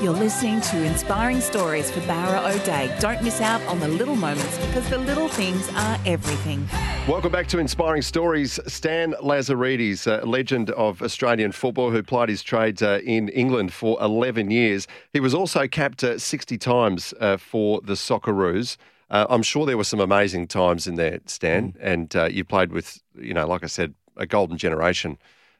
[0.00, 2.90] You're listening to Inspiring Stories for Bowra O'Dea.
[3.00, 6.66] Don't miss out on the little moments because the little things are everything.
[7.06, 8.58] Welcome back to Inspiring Stories.
[8.66, 13.98] Stan Lazaridis, a legend of Australian football who plied his trade uh, in England for
[14.00, 14.86] 11 years.
[15.12, 18.78] He was also capped uh, 60 times uh, for the Socceroos.
[19.10, 22.72] Uh, I'm sure there were some amazing times in there, Stan, and uh, you played
[22.72, 25.18] with, you know, like I said, a golden generation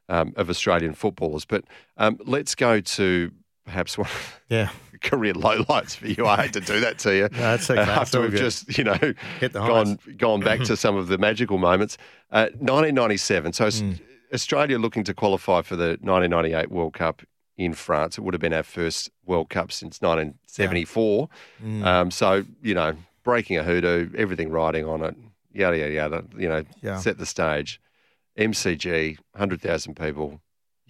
[0.09, 1.45] um, of Australian footballers.
[1.45, 1.65] But
[1.99, 3.33] um, let's go to
[3.71, 4.09] perhaps one
[4.49, 4.71] Yeah.
[5.01, 6.27] career lowlights for you.
[6.27, 7.29] I hate to do that to you.
[7.33, 7.81] No, that's okay.
[7.81, 8.39] It's after we've good.
[8.41, 8.99] just, you know,
[9.41, 11.97] Hit the gone gone back to some of the magical moments.
[12.31, 13.53] Uh, 1997.
[13.53, 13.67] So.
[13.67, 13.83] Aus-
[14.33, 17.23] Australia looking to qualify for the 1998 World Cup
[17.59, 18.17] in France.
[18.17, 21.29] It would have been our first World Cup since 1974.
[21.61, 21.85] Hmm.
[21.85, 22.95] Um, so you know,
[23.25, 25.17] breaking a hoodoo, everything riding on it,
[25.53, 26.25] yada yada yada.
[26.39, 26.99] You know, Yeah.
[26.99, 27.81] set the stage.
[28.39, 30.41] MCG, 100,000 people.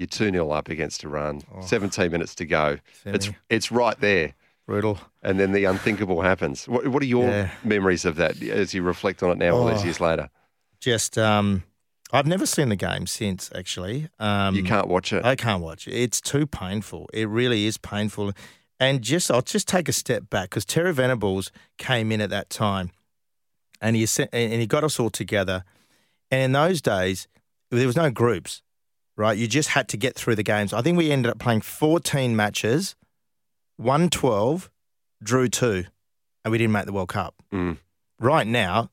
[0.01, 1.42] You're 2 0 up against Iran.
[1.55, 1.61] Oh.
[1.61, 2.78] 17 minutes to go.
[3.05, 3.36] It's Semi.
[3.51, 4.32] it's right there.
[4.66, 4.98] Brutal.
[5.22, 6.66] And then the unthinkable happens.
[6.66, 7.51] What, what are your Yeah.
[7.62, 9.84] memories of that as you reflect on it now, all these Oh.
[9.84, 10.30] years later?
[10.80, 11.64] Just, um,
[12.12, 14.09] I've never seen the game since, actually.
[14.18, 15.22] Um, you can't watch it.
[15.22, 15.92] I can't watch it.
[15.92, 17.11] It's too painful.
[17.12, 18.32] It really is painful.
[18.78, 22.48] And just, I'll just take a step back because Terry Venables came in at that
[22.48, 22.90] time,
[23.82, 25.64] and he and he got us all together.
[26.30, 27.28] And in those days,
[27.70, 28.62] there was no groups,
[29.21, 29.37] right?
[29.37, 30.73] You just had to get through the games.
[30.73, 32.97] I think we ended up playing 14 matches,
[33.79, 34.71] won 12,
[35.23, 35.85] drew two,
[36.43, 37.35] and we didn't make the World Cup.
[37.53, 37.77] Mm.
[38.18, 38.91] Right now,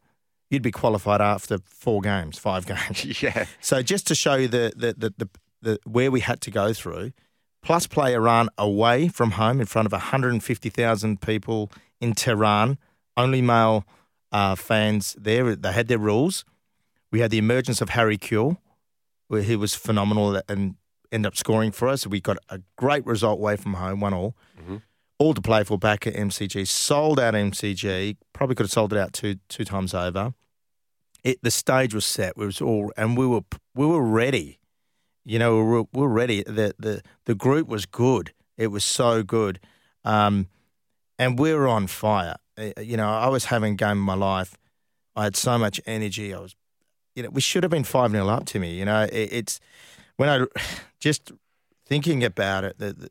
[0.49, 3.21] you'd be qualified after four games, five games.
[3.23, 3.45] yeah.
[3.61, 5.30] So just to show you the the, the, the,
[5.61, 7.13] the where we had to go through,
[7.63, 11.71] plus play Iran away from home in front of 150,000 people
[12.01, 12.78] in Tehran,
[13.15, 13.86] only male
[14.34, 15.55] uh, fans there.
[15.55, 16.43] They had their rules.
[17.13, 18.57] We had the emergence of Harry Kewell,
[19.28, 20.75] where he was phenomenal and
[21.11, 22.05] ended up scoring for us.
[22.07, 24.36] We got a great result away from home, one all.
[25.19, 26.67] All to play for back at MCG.
[26.67, 28.17] Sold out MCG.
[28.34, 30.34] Probably could have sold it out two two times over
[31.23, 32.38] it the stage was set.
[32.38, 33.41] We was all and we were
[33.73, 34.59] we were ready.
[35.25, 36.43] You know, we were, we were ready.
[36.43, 38.32] The the the group was good.
[38.57, 39.59] It was so good,
[40.05, 40.47] um,
[41.19, 42.36] and we were on fire.
[42.57, 44.55] Uh, You know, I was having a game of my life.
[45.15, 46.34] I had so much energy.
[46.34, 46.55] I was,
[47.18, 48.76] you know, we should have been five 0 up to me.
[48.76, 49.59] You know, it, it's
[50.18, 50.45] when I
[50.99, 51.32] just
[51.86, 52.78] thinking about it.
[52.78, 53.09] The,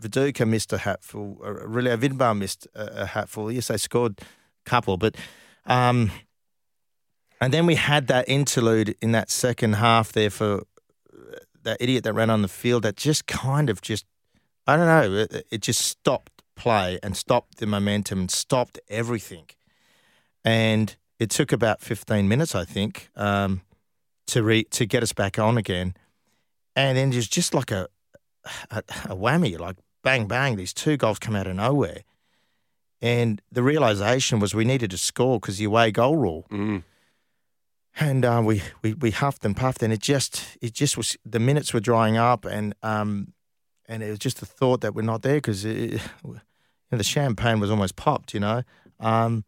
[0.00, 1.36] Viduka missed a hatful.
[1.42, 3.52] Really, Vidmar missed a, a hatful.
[3.52, 5.16] Yes, they scored a couple, but.
[5.66, 6.10] Um,
[7.40, 10.60] and then we had that interlude in that second half there for
[11.12, 14.06] uh, that idiot that ran on the field that just kind of just,
[14.66, 19.46] I don't know, it, it just stopped play and stopped the momentum and stopped everything.
[20.44, 23.60] And it took about 15 minutes, I think, um,
[24.26, 25.94] to re- to get us back on again.
[26.74, 27.86] And then just just like a,
[28.70, 28.78] a
[29.10, 32.02] a whammy, like bang bang, these two goals come out of nowhere.
[33.00, 36.82] And the realization was we needed to score because the away goal rule Mm.
[38.00, 41.38] and uh, we, we we huffed and puffed, and it just it just was the
[41.40, 43.32] minutes were drying up, and um
[43.88, 47.60] and it was just the thought that we're not there because you know, the champagne
[47.60, 48.62] was almost popped, you know,
[49.00, 49.44] um,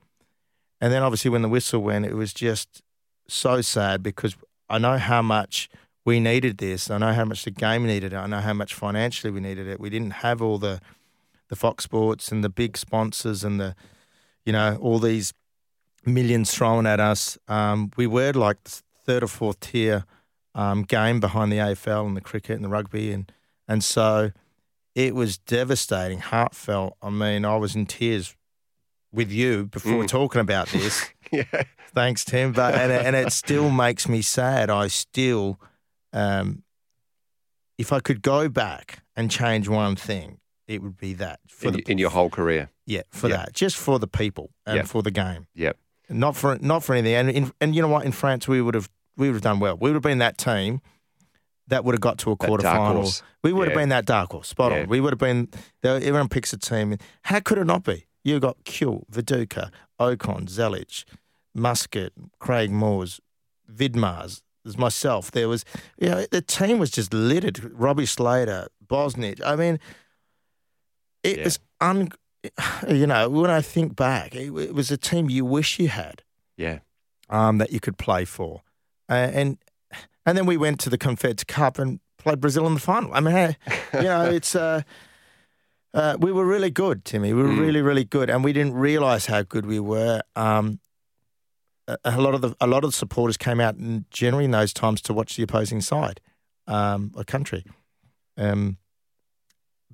[0.81, 2.83] and then obviously when the whistle went, it was just
[3.29, 4.37] so sad because
[4.69, 5.69] I know how much
[6.05, 8.75] we needed this, I know how much the game needed it, I know how much
[8.75, 9.81] financially we needed it.
[9.81, 10.81] We didn't have all the
[11.49, 13.75] the Fox Sports and the big sponsors and the
[14.45, 15.33] you know all these
[16.05, 17.39] millions thrown at us.
[17.49, 20.05] Um, we were like the third or fourth tier
[20.55, 23.31] um, game behind the AFL and the cricket and the rugby, and
[23.67, 24.33] and so
[24.95, 26.97] it was devastating, heartfelt.
[27.03, 28.37] I mean, I was in tears
[29.15, 30.09] with you before Mm.
[30.09, 31.05] talking about this.
[31.33, 31.45] Yeah.
[31.95, 32.53] Thanks, Tim.
[32.53, 34.71] But and it, and it still makes me sad.
[34.71, 35.59] I still,
[36.13, 36.63] um,
[37.77, 40.39] if I could go back and change one thing,
[40.69, 42.71] it would be that for In, the in your whole career.
[42.87, 43.39] yeah for Yeah.
[43.39, 44.83] that, just for the people and Yeah.
[44.85, 45.77] for the game Yep.
[46.11, 47.15] not for not for anything.
[47.17, 48.05] And in, and you know what?
[48.05, 49.77] In France, we would have we would have done well.
[49.77, 50.81] We would have been that team
[51.67, 53.11] that would have got to a That quarter final.
[53.43, 54.83] We would have been that dark horse, spot Yeah.
[54.83, 54.89] on.
[54.89, 55.49] We would have been.
[55.83, 56.97] Everyone picks a team.
[57.23, 58.07] How could it not be?
[58.25, 59.71] You got Kewell, Viduka,
[60.01, 61.05] Okon, Zelich,
[61.55, 63.21] Muscat, Craig Moores,
[63.73, 64.41] Vidmars.
[64.65, 65.31] There's myself.
[65.31, 65.65] There was,
[65.99, 67.61] you know, the team was just littered.
[67.79, 69.41] Robbie Slater, Bosnich.
[69.45, 69.79] I mean,
[71.23, 71.45] it Yeah.
[71.45, 72.09] was un.
[72.89, 76.23] You know, when I think back, it, it was a team you wish you had
[76.59, 76.81] Yeah.
[77.31, 78.63] um, that you could play for,
[79.09, 79.57] uh, and
[80.27, 83.13] and then we went to the Confeds Cup and played Brazil in the final.
[83.15, 83.57] I mean,
[83.95, 84.83] you know, it's uh,
[85.95, 87.33] uh, we were really good, Timmy.
[87.33, 87.59] We were Mm.
[87.61, 90.21] really, really good, and we didn't realise how good we were.
[90.37, 90.81] Um,
[91.89, 94.51] a, a lot of the a lot of the supporters came out and generally in
[94.51, 96.21] those times to watch the opposing side,
[96.67, 97.65] um, or country.
[98.37, 98.79] Um,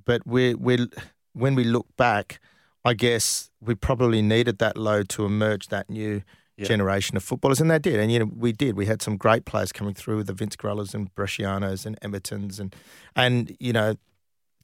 [0.05, 0.89] but we we
[1.33, 2.41] when we look back,
[2.85, 6.23] I guess we probably needed that load to emerge that new
[6.57, 6.67] Yeah.
[6.67, 7.99] generation of footballers, and they did.
[8.01, 8.77] And you know, we did.
[8.77, 12.59] We had some great players coming through with the Vince Grellas and Brescianos and Emertons,
[12.61, 12.75] and
[13.17, 13.95] and you know,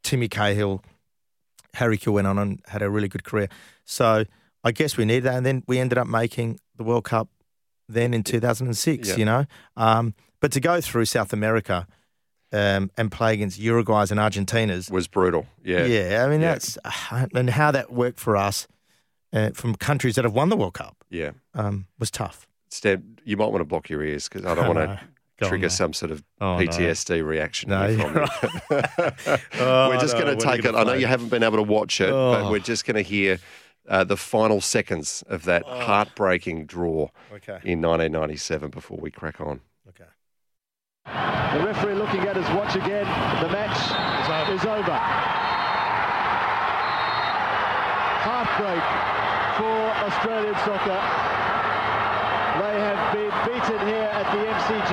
[0.03, 0.83] Timmy Cahill,
[1.77, 3.49] Harry Kewell went on and had a really good career.
[3.85, 4.25] So
[4.65, 7.29] I guess we needed that, and then we ended up making the World Cup
[7.89, 9.09] then in 2006.
[9.09, 9.17] Yeah.
[9.17, 9.45] You know,
[9.77, 11.87] um, but to go through South America.
[12.53, 14.89] Um, and play against Uruguay's and Argentinas.
[14.89, 15.47] Was brutal.
[15.65, 15.85] Yeah.
[15.85, 16.53] Yeah, I mean Yeah.
[16.53, 16.79] that's
[17.35, 18.69] and how that worked for us
[19.33, 21.33] uh, from countries that have won the World Cup Yeah.
[21.55, 22.47] um, was tough.
[22.71, 25.01] Steb, you might want to block your ears because I don't want to
[25.39, 25.73] Go trigger mate.
[25.73, 26.65] some sort of Oh, no.
[26.65, 27.71] PTSD reaction.
[27.71, 29.37] No, here you're from you.
[29.61, 30.73] Oh, we're just no, going to are you take it.
[30.73, 32.51] gonna I know you haven't been able to watch it, but Oh.
[32.51, 33.39] we're just going to hear
[33.89, 37.61] uh, the final seconds of that heartbreaking draw Okay.
[37.65, 39.61] in 1997 before we crack on.
[39.89, 40.05] Okay.
[41.07, 43.05] The referee looking at his watch again.
[43.43, 43.77] The match
[44.51, 44.99] is over.
[48.27, 48.85] Heartbreak
[49.57, 49.79] for
[50.11, 51.01] Australian soccer.
[52.59, 54.93] They have been beaten here at the MCG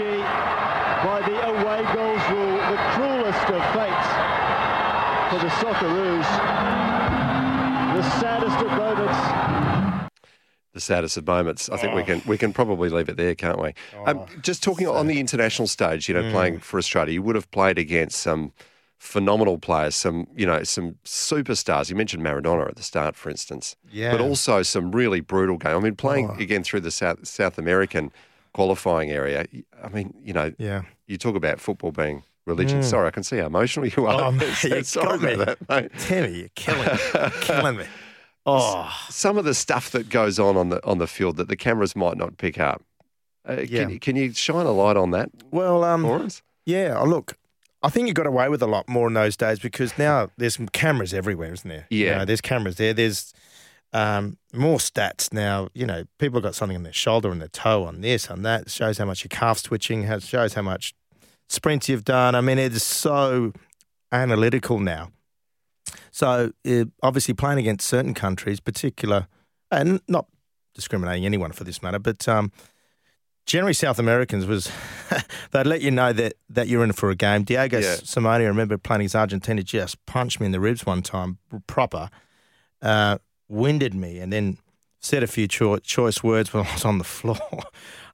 [1.04, 4.10] by the away goals rule, the cruelest of fates
[5.34, 6.28] for the Socceroos.
[7.96, 10.14] The saddest of moments
[10.74, 11.70] The saddest of moments.
[11.70, 13.74] I think we can we can probably leave it there, can't we?
[14.06, 17.50] um, just talking on the international stage, you know, playing for Australia, you would have
[17.52, 18.52] played against some
[18.98, 21.90] phenomenal players, some you know, some superstars.
[21.90, 24.12] You mentioned Maradona at the start, for instance, Yeah.
[24.12, 25.76] but also some really brutal game.
[25.76, 28.12] I mean, playing again through the South South American
[28.54, 29.46] qualifying area.
[29.84, 30.84] I mean, you know, Yeah.
[31.08, 32.84] you talk about football being religion.
[32.84, 34.22] Sorry, I can see how emotional you are.
[34.26, 35.34] Oh, mate, you Sorry got me.
[35.34, 35.92] about that, mate.
[36.00, 37.30] Timmy, you're killing me.
[37.42, 37.86] Killing me.
[38.46, 41.56] Oh, some of the stuff that goes on on the on the field that the
[41.56, 42.82] cameras might not pick up.
[43.48, 43.82] Uh, Yeah.
[43.84, 46.42] can, you, can you shine a light on that well, um, for us?
[46.66, 46.96] yeah.
[47.00, 47.38] oh, Look,
[47.82, 50.58] I think you got away with a lot more in those days because now there's
[50.74, 51.88] cameras everywhere, isn't there?
[51.90, 52.18] You Yeah.
[52.20, 52.94] know, there's cameras there.
[52.94, 53.34] There's
[53.94, 55.70] um, more stats now.
[55.74, 58.42] You know, people have got something on their shoulder and their toe on this, on
[58.44, 58.62] that.
[58.64, 60.04] It shows how much your calf's twitching.
[60.04, 60.94] Has shows how much
[61.54, 62.36] sprints you've done.
[62.36, 63.54] I mean, it is so
[64.12, 65.12] analytical now.
[66.12, 69.28] So uh, obviously, playing against certain countries, particular,
[69.72, 70.26] and not
[70.76, 72.52] discriminating anyone for this matter, but um,
[73.46, 74.72] generally South Americans was
[75.52, 77.44] they'd let you know that that you're in for a game.
[77.44, 77.96] Diego Yeah.
[77.96, 81.38] Simeone, I remember playing against Argentina, just punched me in the ribs one time,
[81.68, 82.10] proper,
[82.82, 84.58] uh, winded me, and then
[85.00, 87.38] said a few cho- choice words when I was on the floor.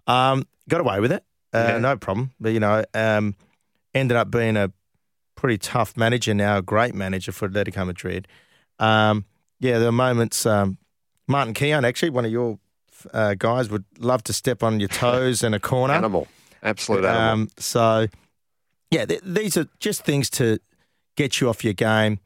[0.08, 1.24] um, got away with it,
[1.54, 1.78] uh, Yeah.
[1.80, 2.32] no problem.
[2.40, 3.36] But you know, um,
[3.94, 4.72] ended up being a
[5.36, 8.28] pretty tough manager now, a great manager for Atletico Madrid.
[8.80, 9.26] Um,
[9.60, 10.46] yeah, there are moments.
[10.46, 10.78] Um,
[11.28, 12.60] Martin Keown, actually, one of your
[13.14, 15.94] uh, guys, would love to step on your toes in a corner.
[15.94, 16.28] Animal,
[16.64, 17.30] absolute animal.
[17.30, 18.08] Um, so,
[18.92, 20.60] yeah, th- these are just things to
[21.16, 22.20] get you off your game.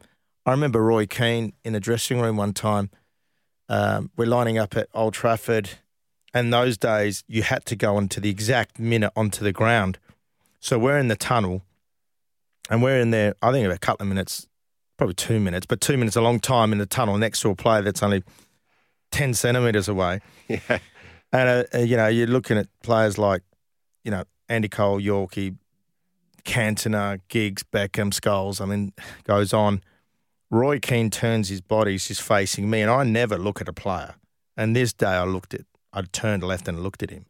[0.45, 2.89] I remember Roy Keane in the dressing room one time.
[3.69, 5.69] Um, we're lining up at Old Trafford,
[6.33, 9.99] and those days you had to go onto the exact minute onto the ground.
[10.59, 11.61] So we're in the tunnel,
[12.69, 13.35] and we're in there.
[13.41, 14.47] I think about a couple of minutes,
[14.97, 17.55] probably two minutes, but two minutes a long time in the tunnel next to a
[17.55, 18.23] player that's only
[19.11, 20.21] ten centimeters away.
[20.47, 20.79] yeah.
[21.31, 23.41] And uh, uh, you know, you're looking at players like,
[24.03, 25.57] you know, Andy Cole, Yorkie,
[26.45, 28.61] Cantona, Giggs, Beckham, Scholes.
[28.61, 29.81] I mean, goes on.
[30.51, 34.13] Roy Keane turns his body, he's facing me, and I never look at a player.
[34.55, 35.61] And this day, I looked at,
[35.93, 37.25] I turned left and looked at him,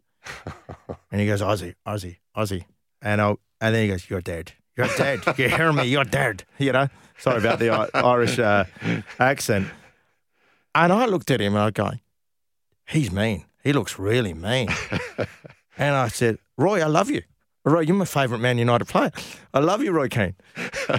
[1.12, 2.66] and he goes, Ozzy, Ozzy, Ozzy,
[3.02, 5.22] and I, and then he goes, "You're dead, you're dead.
[5.38, 5.84] you hear me?
[5.86, 6.88] You're dead." You know,
[7.18, 8.66] sorry about the I- Irish uh,
[9.20, 9.68] accent.
[10.76, 11.92] And I looked at him and I go,
[12.88, 13.46] he's mean.
[13.64, 14.70] He looks really mean.
[15.78, 17.22] and I said, Roy, I love you.
[17.66, 19.12] Roy, you're my favourite Man United player.
[19.54, 20.36] I love you, Roy Keane.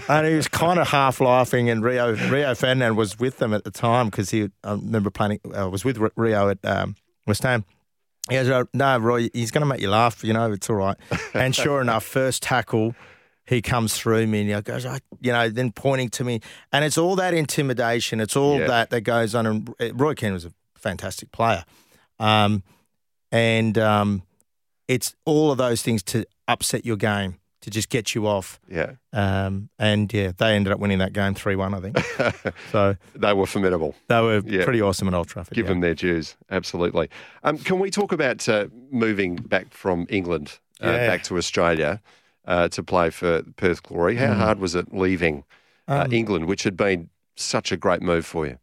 [0.09, 3.65] and he was kind of half laughing, and Rio Rio Ferdinand was with them at
[3.65, 6.97] the time because he, I remember playing, uh, was with Rio at um,
[7.27, 7.65] West Ham.
[8.29, 10.25] He goes, "Oh, no, Roy, he's going to make you laugh.
[10.25, 10.97] You know, it's all right.
[11.35, 12.95] And sure enough, first tackle,
[13.47, 16.41] he comes through me and he goes, I, you know, then pointing to me.
[16.73, 18.21] And it's all that intimidation.
[18.21, 18.67] It's all Yeah.
[18.69, 19.47] that that goes on.
[19.47, 21.65] And Roy Keane was a fantastic player.
[22.19, 22.63] Um,
[23.31, 24.23] and um,
[24.89, 28.61] it's all of those things to upset your game, to just get you off.
[28.71, 28.93] Yeah.
[29.13, 32.55] Um, and yeah, they ended up winning that game 3 1, I think.
[32.73, 33.95] so They were formidable.
[34.09, 34.65] they were Yeah.
[34.65, 35.55] pretty awesome at Old Trafford.
[35.55, 35.71] Give yeah.
[35.73, 36.37] them their dues.
[36.51, 37.09] Absolutely.
[37.43, 41.07] Um, can we talk about uh, moving back from England uh, Yeah.
[41.09, 42.01] back to Australia
[42.47, 44.17] uh, to play for Perth Glory?
[44.17, 44.27] Mm.
[44.29, 45.45] How hard was it leaving
[45.89, 48.59] uh, Um, England, which had been such a great move for you?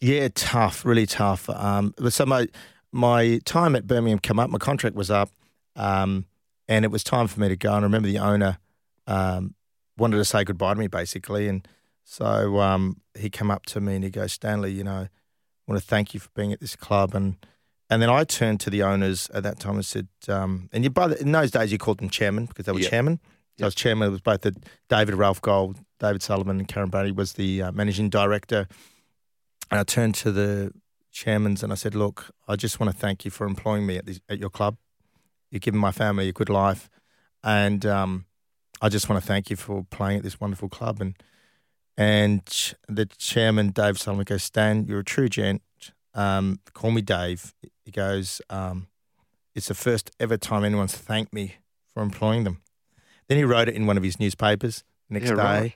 [0.00, 1.48] Yeah, tough, really tough.
[1.50, 2.46] Um, but so my
[2.92, 4.50] my time at Birmingham came up.
[4.50, 5.30] My contract was up,
[5.74, 6.26] um,
[6.68, 7.68] and it was time for me to go.
[7.74, 8.58] And I remember the owner
[9.06, 9.54] um,
[9.96, 11.66] wanted to say goodbye to me, basically, and
[12.04, 15.08] So um, he came up to me and he goes, Stanley, you know, I
[15.66, 17.14] want to thank you for being at this club.
[17.14, 17.36] And
[17.88, 20.90] and then I turned to the owners at that time and said, um, and you
[20.90, 22.90] by the, in those days you called them chairman because they were Yep.
[22.90, 23.20] chairman.
[23.58, 24.08] So I was chairman.
[24.08, 24.54] It was both the
[24.88, 28.68] David Ralph Gold, David Sullivan, and Karren Brady was the uh, managing director.
[29.70, 30.72] And I turned to the
[31.12, 34.04] chairmans and I said, look, I just want to thank you for employing me at
[34.06, 34.76] this, at your club.
[35.56, 36.90] You've given my family a good life,
[37.42, 38.26] and um,
[38.82, 41.00] I just want to thank you for playing at this wonderful club.
[41.00, 41.14] And
[41.96, 42.42] and
[42.88, 45.62] the chairman, Dave Sullivan, goes, Stan, you're a true gent.
[46.12, 47.54] Um, call me Dave.
[47.86, 48.88] He goes, um,
[49.54, 51.54] it's the first ever time anyone's thanked me
[51.86, 52.60] for employing them.
[53.28, 55.74] Then he wrote it in one of his newspapers next Yeah, day.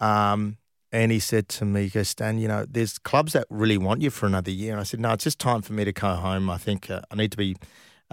[0.00, 0.32] right.
[0.32, 0.56] Um,
[0.90, 4.00] and he said to me, he goes, Stan, you know, there's clubs that really want
[4.00, 4.72] you for another year.
[4.72, 6.48] And I said, no, it's just time for me to go home.
[6.48, 7.56] I think uh, I need to be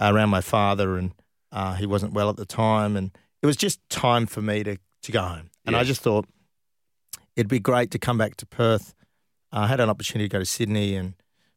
[0.00, 1.12] around my father, and
[1.52, 2.96] uh, he wasn't well at the time.
[2.96, 3.10] And
[3.42, 5.50] it was just time for me to, to go home.
[5.66, 6.26] And I just thought
[7.36, 8.94] it'd be great to come back to Perth.
[9.52, 11.14] I had an opportunity to go to Sydney and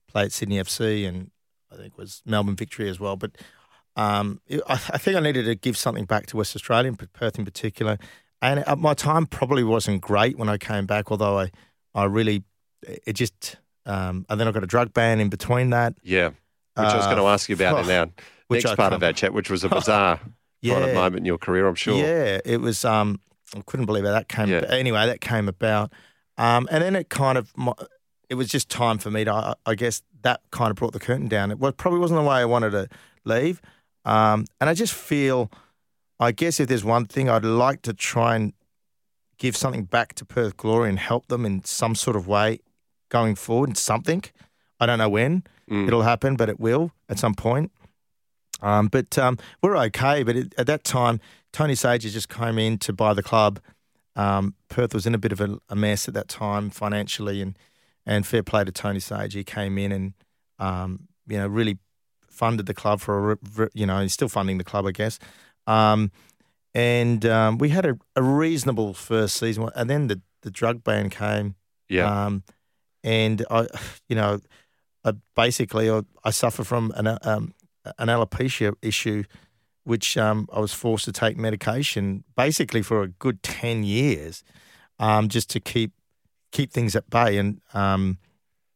[0.08, 1.32] play at Sydney FC, and
[1.72, 3.16] I think it was Melbourne Victory as well.
[3.16, 3.32] But
[3.96, 7.14] um, it- I, I think I needed to give something back to West Australia, and
[7.14, 7.98] Perth in particular.
[8.42, 11.52] And uh, my time probably wasn't great when I came back, although I,
[11.96, 12.44] I really,
[13.08, 15.94] it just, um, and then I got a drug ban in between that.
[16.04, 16.32] Yeah.
[16.76, 18.10] Which I was going to ask you about in oh, our
[18.48, 20.20] which next part of our chat, which was a bizarre
[20.66, 21.98] kind of moment in your career, I'm sure.
[21.98, 22.84] Yeah, it was.
[22.84, 23.20] Um,
[23.56, 24.50] I couldn't believe how that came.
[24.50, 24.60] Yeah.
[24.60, 24.74] About.
[24.74, 25.92] Anyway, that came about,
[26.38, 27.54] um, and then it kind of,
[28.30, 29.32] it was just time for me to.
[29.32, 31.52] I, I guess that kind of brought the curtain down.
[31.52, 32.88] It was probably wasn't the way I wanted to
[33.26, 33.62] leave,
[34.06, 35.52] um, and I just feel,
[36.20, 38.54] I guess if there's one thing I'd like to try and
[39.38, 42.60] give something back to Perth Glory and help them in some sort of way
[43.10, 43.78] going forward.
[43.78, 44.24] Something,
[44.84, 45.88] I don't know when Mm.
[45.88, 47.72] it'll happen, but it will at some point.
[48.62, 50.24] Um, but um, we're okay.
[50.24, 51.20] But it, at that time,
[51.54, 53.60] Tony Sage just came in to buy the club.
[54.16, 57.58] Um, Perth was in a bit of a, a mess at that time financially, and
[58.06, 59.34] and fair play to Tony Sage.
[59.34, 60.14] He came in and
[60.60, 61.78] um, you know really
[62.30, 63.38] funded the club for a
[63.74, 65.18] you know he's still funding the club, I guess.
[65.66, 66.12] Um,
[66.76, 71.10] and um, we had a, a reasonable first season, and then the the drug ban
[71.10, 71.56] came.
[71.90, 72.26] Yeah.
[72.26, 72.44] Um,
[73.04, 73.68] and I,
[74.10, 74.40] you know,
[75.06, 77.54] I basically I, I suffer from an um,
[77.98, 79.24] an alopecia issue,
[79.84, 84.44] which um, I was forced to take medication basically for a good ten years,
[85.00, 85.92] um, just to keep
[86.52, 87.38] keep things at bay.
[87.38, 88.18] And um,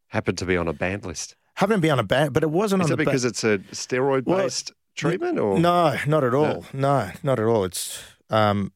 [0.10, 1.36] Happened to be on a banned list.
[1.56, 3.26] happened to be on a ban, but it wasn't Is on it the ba- because
[3.26, 5.60] it's a steroid based treatment or?
[5.60, 6.66] No, not at all.
[6.74, 7.66] No, not at all.
[7.66, 8.72] It's um,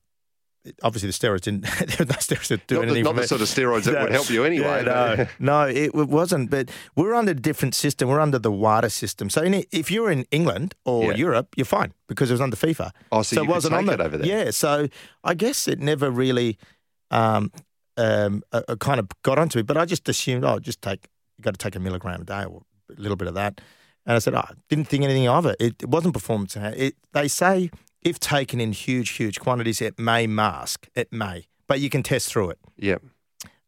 [0.84, 1.62] obviously the steroids didn't.
[2.00, 3.04] no steroids that do Not the, anything.
[3.04, 4.02] not for the sort of steroids that No.
[4.04, 4.84] would help you anyway.
[4.86, 6.50] Yeah, no, no, it, it wasn't.
[6.50, 8.10] But we're under a different system.
[8.10, 9.30] We're under the WADA system.
[9.30, 11.16] So in, if you're in England or Yeah.
[11.18, 12.92] Europe, you're fine because it was under FIFA.
[13.12, 14.28] Oh, so you it wasn't on the, it over there.
[14.28, 14.52] Yeah.
[14.52, 14.88] So
[15.24, 16.58] I guess it never really
[17.10, 17.52] um,
[17.98, 19.64] um, uh, kind of got onto me.
[19.64, 21.08] But I just assumed, oh, just take
[21.38, 22.62] you got to take a milligram a day or
[22.96, 23.62] a little bit of that.
[24.06, 25.56] And I said, oh, I didn't think anything of it.
[25.60, 26.56] It, it wasn't performance.
[26.56, 27.70] It, they say
[28.02, 30.88] if taken in huge, huge quantities, it may mask.
[30.96, 32.98] It may, but you can test through it Yeah.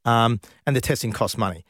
[0.05, 1.65] um, and the testing costs money.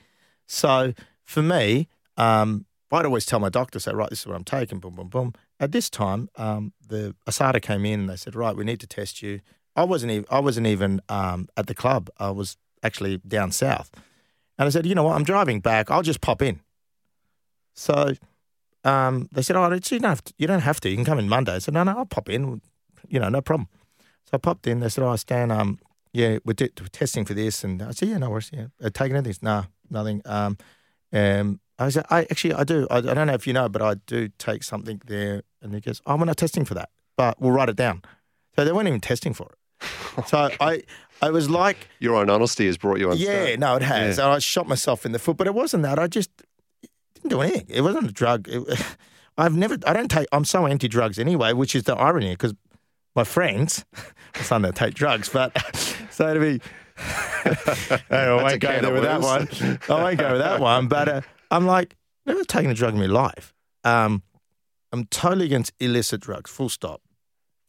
[0.47, 0.93] So
[1.23, 1.87] for me,
[2.17, 5.07] um, I'd always tell my doctor, say, right, this is what I'm taking, boom, boom,
[5.07, 5.33] boom.
[5.59, 8.87] At this time, um, the ASADA came in and they said, right, we need to
[8.87, 9.41] test you.
[9.75, 12.09] I wasn't even, I wasn't even um, at the club.
[12.19, 13.89] I was actually down south.
[14.59, 15.89] And I said, you know what, I'm driving back.
[15.89, 16.59] I'll just pop in.
[17.73, 18.13] So
[18.83, 20.89] um, they said, oh, it's- you don't, have to, you don't have to.
[20.89, 21.55] You can come in Monday.
[21.55, 22.61] I said, no, no, I'll pop in.
[23.07, 23.67] You know, no problem.
[24.25, 24.79] So I popped in.
[24.79, 25.79] They said, oh, Stan, um,
[26.13, 27.63] yeah, we're, t- we're testing for this.
[27.63, 28.49] And I said, yeah, no worries.
[28.53, 28.67] Yeah.
[28.83, 29.35] Uh, taking anything?
[29.41, 30.21] No, nothing.
[30.25, 30.57] Um,
[31.11, 32.87] um, I said, I actually, I do.
[32.89, 35.43] I, I don't know if you know, but I do take something there.
[35.61, 38.01] And he goes, oh, we're not testing for that, but we'll write it down.
[38.55, 40.27] So they weren't even testing for it.
[40.27, 40.83] so I,
[41.21, 43.17] I was like, Your own honesty has brought you on.
[43.17, 44.17] yeah, no, it has.
[44.19, 45.99] And I shot myself in the foot, but it wasn't that.
[45.99, 46.29] I just
[47.23, 47.65] didn't do anything.
[47.69, 48.47] It wasn't a drug.
[48.47, 48.85] It,
[49.37, 52.53] I've never, I don't take, I'm so anti drugs anyway, which is the irony because
[53.15, 53.85] my friends,
[54.35, 55.57] my son, they take drugs, but
[56.11, 56.61] so to be,
[56.97, 59.47] I won't go there with that one.
[59.89, 61.95] I won't go with that one, but uh, I'm like,
[62.25, 63.53] never taken a drug in my life.
[63.83, 64.21] Um,
[64.91, 67.01] I'm totally against illicit drugs, full stop.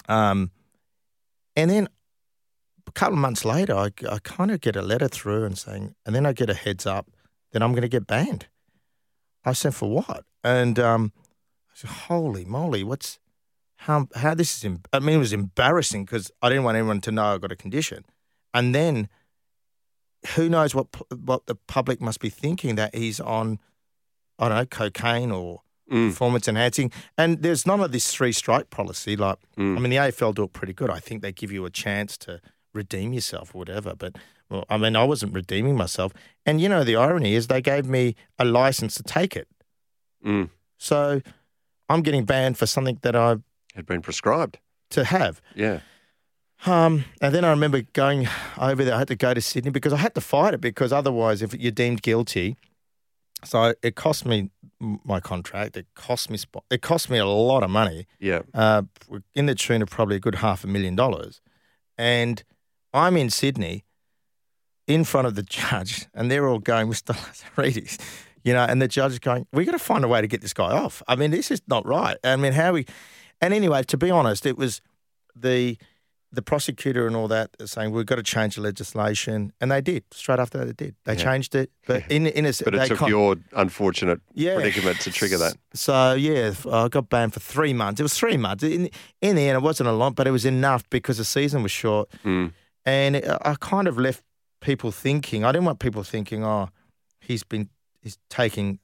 [0.08, 0.50] Um,
[1.56, 1.88] and then
[2.86, 5.94] a couple of months later, I, I kind of get a letter through and saying,
[6.04, 7.10] and then I get a heads up
[7.52, 8.46] that I'm going to get banned.
[9.44, 10.24] I said, for what?
[10.42, 11.12] And um,
[11.70, 13.18] I said, holy moly, what's
[13.76, 14.78] how how this is?
[14.92, 17.56] I mean, it was embarrassing because I didn't want anyone to know I got a
[17.56, 18.04] condition,
[18.54, 19.08] and then
[20.36, 20.86] who knows what
[21.24, 23.58] what the public must be thinking that he's on,
[24.38, 25.60] I don't know, cocaine or
[25.92, 26.08] Mm.
[26.12, 26.90] performance enhancing.
[27.18, 29.16] And there's none of this three strike policy.
[29.16, 29.76] Like, Mm.
[29.76, 30.88] I mean, the AFL do it pretty good.
[30.88, 32.40] I think they give you a chance to
[32.72, 33.94] redeem yourself or whatever.
[33.94, 34.16] But
[34.50, 36.12] well, I mean, I wasn't redeeming myself.
[36.46, 39.48] And you know, the irony is they gave me a license to take it.
[40.24, 40.50] Mm.
[40.78, 41.22] So
[41.88, 43.36] I'm getting banned for something that I
[43.74, 44.58] Had been prescribed.
[44.90, 45.40] to have.
[45.54, 45.80] Yeah.
[46.66, 48.26] Um, and then I remember going
[48.58, 48.94] over there.
[48.94, 51.52] I had to go to Sydney because I had to fight it because otherwise, if
[51.54, 52.56] you're deemed guilty,
[53.44, 55.76] so it cost me my contract.
[55.76, 56.38] It cost me
[56.70, 58.42] it cost me a lot of money, Yeah.
[58.54, 58.82] uh,
[59.34, 61.40] in the tune of probably a good half a million dollars.
[61.98, 62.42] And
[62.94, 63.83] I'm in Sydney,
[64.86, 67.14] in front of the judge, and they're all going, "Mr.
[67.14, 67.98] Lazaridis,"
[68.44, 70.40] you know, and the judge is going, we've got to find a way to get
[70.42, 71.02] this guy off.
[71.08, 72.16] I mean, this is not right.
[72.24, 72.84] I mean, how we?"
[73.40, 74.80] And anyway, to be honest, it was
[75.34, 75.76] the
[76.32, 80.02] the prosecutor and all that saying we've got to change the legislation, and they did.
[80.12, 80.96] Straight after that, they did.
[81.04, 81.22] They Yeah.
[81.22, 84.56] changed it, but in in a But it they took con- your unfortunate Yeah.
[84.56, 85.54] predicament to trigger that.
[85.74, 88.00] So yeah, I got banned for three months.
[88.00, 88.64] It was three months.
[88.64, 88.90] In
[89.22, 91.70] in the end, it wasn't a lot, but it was enough because the season was
[91.72, 92.52] short, Mm.
[92.84, 94.24] and it, I kind of left
[94.64, 95.44] people thinking.
[95.44, 96.68] I didn't want people thinking, oh,
[97.20, 97.68] he's been
[98.02, 98.80] he's taking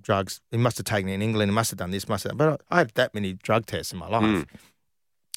[0.00, 0.40] drugs.
[0.50, 1.50] He must have taken it in England.
[1.50, 2.08] He must have done this.
[2.08, 2.36] Must have.
[2.36, 4.46] But I, I had that many drug tests in my life.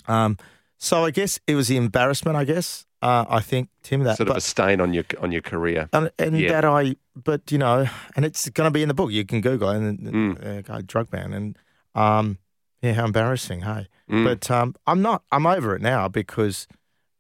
[0.07, 0.37] Um,
[0.77, 2.37] so I guess it was the embarrassment.
[2.37, 5.41] I guess uh, I think Tim that Sort of a stain on your on your
[5.41, 5.89] career.
[5.93, 6.51] and, and Yeah.
[6.61, 7.85] that I, but you know,
[8.15, 9.11] and it's going to be in the book.
[9.11, 10.69] You can Google it and Mm.
[10.69, 11.57] uh, drug ban, and
[11.95, 12.37] um,
[12.81, 13.87] yeah, how embarrassing, hey.
[14.09, 14.23] Mm.
[14.23, 15.23] But um, I'm not.
[15.31, 16.67] I'm over it now because,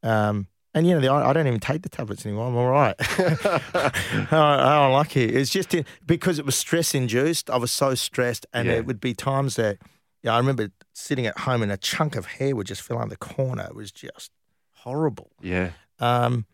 [0.03, 0.47] um,
[0.77, 2.47] and you know, the, I don't even take the tablets anymore.
[2.47, 2.95] I'm all right.
[3.01, 5.23] how, how unlucky!
[5.25, 7.49] It's just in, because it was stress induced.
[7.49, 8.73] I was so stressed, and Yeah.
[8.75, 9.77] there would be times that,
[10.23, 13.09] yeah, I remember sitting at home and a chunk of hair would just fill on
[13.09, 13.65] the corner.
[13.69, 14.31] It was just
[14.73, 15.31] horrible.
[15.41, 15.71] yeah.
[15.99, 16.45] Um,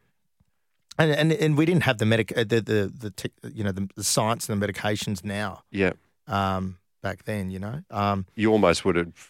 [0.98, 3.72] and, and and we didn't have the medic uh, the the the tech, you know
[3.72, 5.64] the, the science and the medications now.
[5.72, 5.94] Yeah.
[6.28, 7.82] Um, back then, you know.
[7.90, 9.30] Um, You almost would have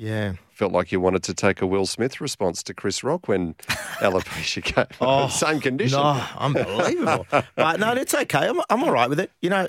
[0.00, 0.32] yeah.
[0.52, 3.54] felt like you wanted to take a Will Smith response to Chris Rock when
[4.00, 4.86] alopecia came.
[5.00, 5.98] Oh, Same condition.
[5.98, 7.26] No, unbelievable.
[7.56, 8.48] but no, it's okay.
[8.48, 9.30] I'm I'm all right with it.
[9.42, 9.68] You know,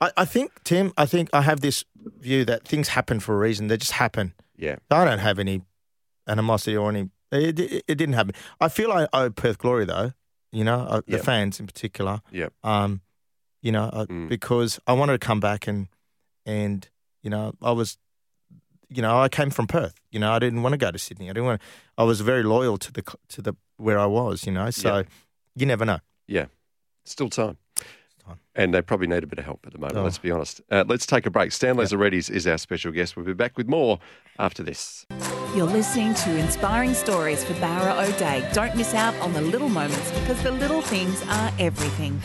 [0.00, 0.92] I, I think Tim.
[0.96, 1.84] I think I have this
[2.20, 3.68] view that things happen for a reason.
[3.68, 4.32] They just happen.
[4.56, 4.76] Yeah.
[4.90, 5.62] I don't have any
[6.26, 7.10] animosity or any.
[7.32, 8.34] It, it, it didn't happen.
[8.60, 10.12] I feel I owe Perth Glory though.
[10.52, 11.24] You know, uh, the Yep.
[11.24, 12.20] fans in particular.
[12.30, 12.48] Yeah.
[12.62, 13.02] Um,
[13.62, 14.28] you know, uh, Mm.
[14.28, 15.88] because I wanted to come back and
[16.46, 16.88] and
[17.22, 17.98] you know I was,
[18.88, 19.94] you know, I came from Perth.
[20.10, 21.26] You know, I didn't want to go to Sydney.
[21.30, 21.62] I didn't want.
[21.98, 24.46] I was very loyal to the to the where I was.
[24.46, 25.04] You know, so
[25.54, 25.98] you never know.
[26.26, 26.46] Yeah.
[27.04, 27.56] Still time.
[28.26, 28.38] time.
[28.56, 30.02] And they probably need a bit of help at the moment, Oh.
[30.04, 30.60] let's be honest.
[30.70, 31.52] Uh, let's take a break.
[31.52, 33.16] Stan Lazaridis is our special guest.
[33.16, 33.98] We'll be back with more
[34.38, 35.06] after this.
[35.54, 38.46] You're listening to Inspiring Stories for Bowra O'Dea.
[38.52, 42.20] Don't miss out on the little moments because the little things are everything.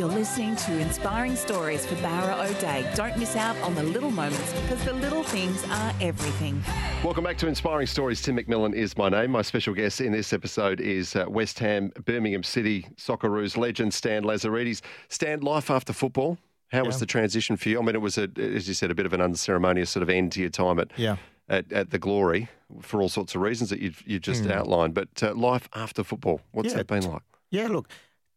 [0.00, 2.90] You're listening to Inspiring Stories for Bowra O'Dea.
[2.94, 6.64] Don't miss out on the little moments because the little things are everything.
[7.04, 8.22] Welcome back to Inspiring Stories.
[8.22, 9.30] Tim McMillan is my name.
[9.32, 14.22] My special guest in this episode is uh, West Ham, Birmingham City Socceroos legend Stan
[14.22, 14.80] Lazaridis.
[15.10, 16.38] Stan, life after football.
[16.72, 17.78] How was the transition for you?
[17.78, 20.08] I mean, it was, a, as you said, a bit of an unceremonious sort of
[20.08, 21.16] end to your time at, Yeah.
[21.50, 22.48] at, at the Glory
[22.80, 24.94] for all sorts of reasons that you've, you just outlined.
[24.94, 26.70] But uh, life after football, what's.
[26.70, 26.76] Yeah.
[26.78, 27.20] that been like?
[27.50, 27.86] Yeah, look,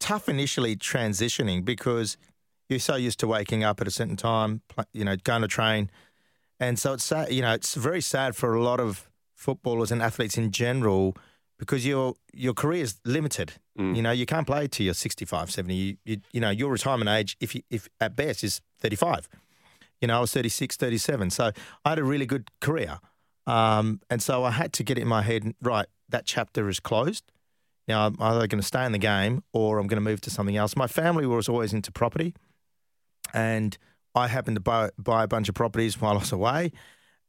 [0.04, 2.18] tough initially transitioning because
[2.68, 5.90] you're so used to waking up at a certain time, you know, going to train,
[6.60, 7.32] and so it's sad.
[7.32, 11.16] You know, it's very sad for a lot of footballers and athletes in general
[11.58, 13.54] because your your career is limited.
[13.80, 13.96] Mm.
[13.96, 15.74] You know, you can't play till you're 65, 70.
[15.74, 19.30] You, you, you know, your retirement age, if you, if at best, is 35.
[20.02, 21.30] You know, I was 36, 37.
[21.30, 21.52] So
[21.86, 23.00] I had a really good career.
[23.48, 26.80] Um, and so I had to get it in my head, right, that chapter is
[26.80, 27.24] closed.
[27.88, 30.30] Now, I'm either going to stay in the game or I'm going to move to
[30.30, 30.76] something else.
[30.76, 32.34] My family was always into property,
[33.34, 33.78] and
[34.16, 36.72] I happened to buy, buy a bunch of properties while I was away.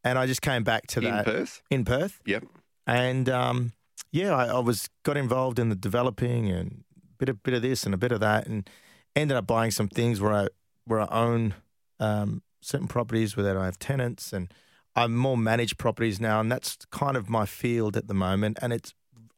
[0.04, 1.26] And I just came back to that.
[1.26, 1.62] In Perth?
[1.70, 2.20] in Perth.
[2.26, 2.44] Yep.
[2.86, 3.72] And um,
[4.12, 7.62] yeah, I, I was got involved in the developing and a bit of bit of
[7.62, 8.68] this and a bit of that, and
[9.16, 10.48] ended up buying some things where I
[10.84, 11.54] where I own
[11.98, 14.52] um, certain properties where I have tenants, and
[14.94, 18.58] I'm more managed properties now, and that's kind of my field at the moment.
[18.60, 18.92] And it's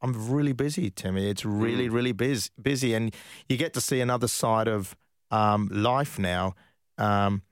[0.07, 1.29] I'm really busy, Timmy.
[1.29, 3.15] It's really really busy, busy, and
[3.49, 4.97] you get to see another side of
[5.31, 6.55] um, life now.
[6.99, 7.43] Um,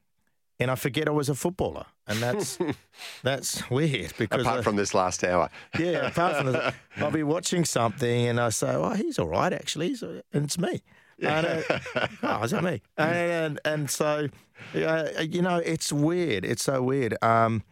[0.61, 2.59] and I forget I was a footballer, and that's
[3.23, 5.51] that's weird because Apart I- from this last hour.
[5.79, 9.53] yeah, apart from the, I'll be watching something and I say, "Oh, he's all right,
[9.53, 10.83] actually," He's and it's me.
[11.21, 12.83] And, uh, oh, is that me?
[12.97, 14.29] And and, and so,
[14.75, 16.45] uh, you know, it's weird.
[16.45, 17.17] It's so weird.
[17.23, 17.63] Um,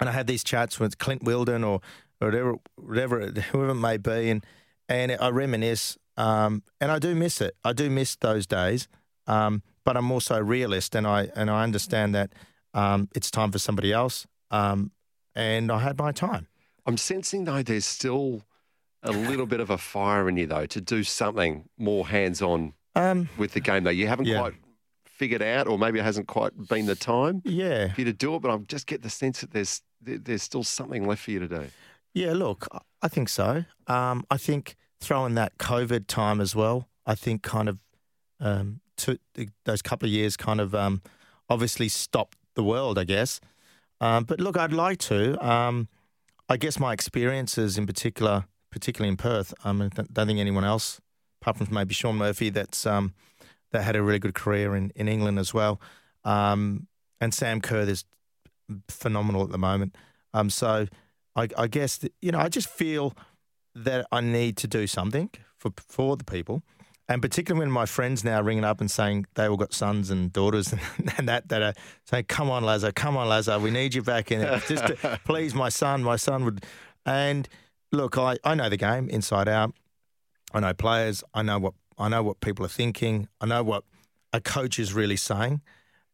[0.00, 1.80] and I had these chats with Clint Wilden or,
[2.20, 4.44] or whatever, whatever, it- whoever it may be, and
[4.88, 5.96] and I reminisce.
[6.16, 7.54] Um, and I do miss it.
[7.64, 8.88] I do miss those days.
[9.26, 12.32] Um, but I'm also a realist, and I and I understand that
[12.74, 14.26] um, it's time for somebody else.
[14.50, 14.90] Um,
[15.34, 16.48] and I had my time.
[16.86, 18.42] I'm sensing though there's still
[19.02, 23.28] a little bit of a fire in you though to do something more hands-on Um,
[23.38, 23.90] with the game though.
[23.90, 24.40] You haven't Yeah.
[24.40, 24.54] quite
[25.06, 28.34] figured out, or maybe it hasn't quite been the time yeah, for you to do
[28.34, 28.42] it.
[28.42, 31.48] But I just get the sense that there's there's still something left for you to
[31.48, 31.66] do.
[32.14, 32.32] Yeah.
[32.32, 33.64] Look, I- think so.
[33.86, 36.88] Um, I think throwing that COVID time as well.
[37.06, 37.78] I think kind of
[38.38, 39.18] um, to,
[39.64, 41.02] those couple of years kind of um,
[41.48, 43.40] obviously stopped the world, I guess.
[44.00, 45.42] Um, but look, I'd like to.
[45.46, 45.88] Um,
[46.48, 50.64] I guess my experiences, in particular, particularly in Perth, um, I don't don't think anyone
[50.64, 51.00] else,
[51.40, 55.38] apart from maybe Shaun Murphy, that's that had a really good career in, in England
[55.38, 55.80] as well.
[56.24, 56.86] And
[57.30, 58.04] Sam Kerr is
[58.88, 59.96] phenomenal at the moment.
[60.48, 60.86] So
[61.40, 63.14] I, I guess that, you know I just feel
[63.74, 66.62] that I need to do something for for the people.
[67.08, 70.32] And particularly when my friends now ringing up and saying they all got sons and
[70.32, 70.80] daughters and,
[71.18, 71.74] and that that are
[72.04, 74.62] saying, "Come on, Lazo, come on, Lazo, we need you back in it.
[74.68, 76.64] Just to, please, my son, my son would."
[77.04, 77.48] And
[77.90, 79.74] look, I, I know the game inside out.
[80.52, 81.24] I know players.
[81.34, 83.28] I know what I know what people are thinking.
[83.40, 83.84] I know what
[84.32, 85.60] a coach is really saying,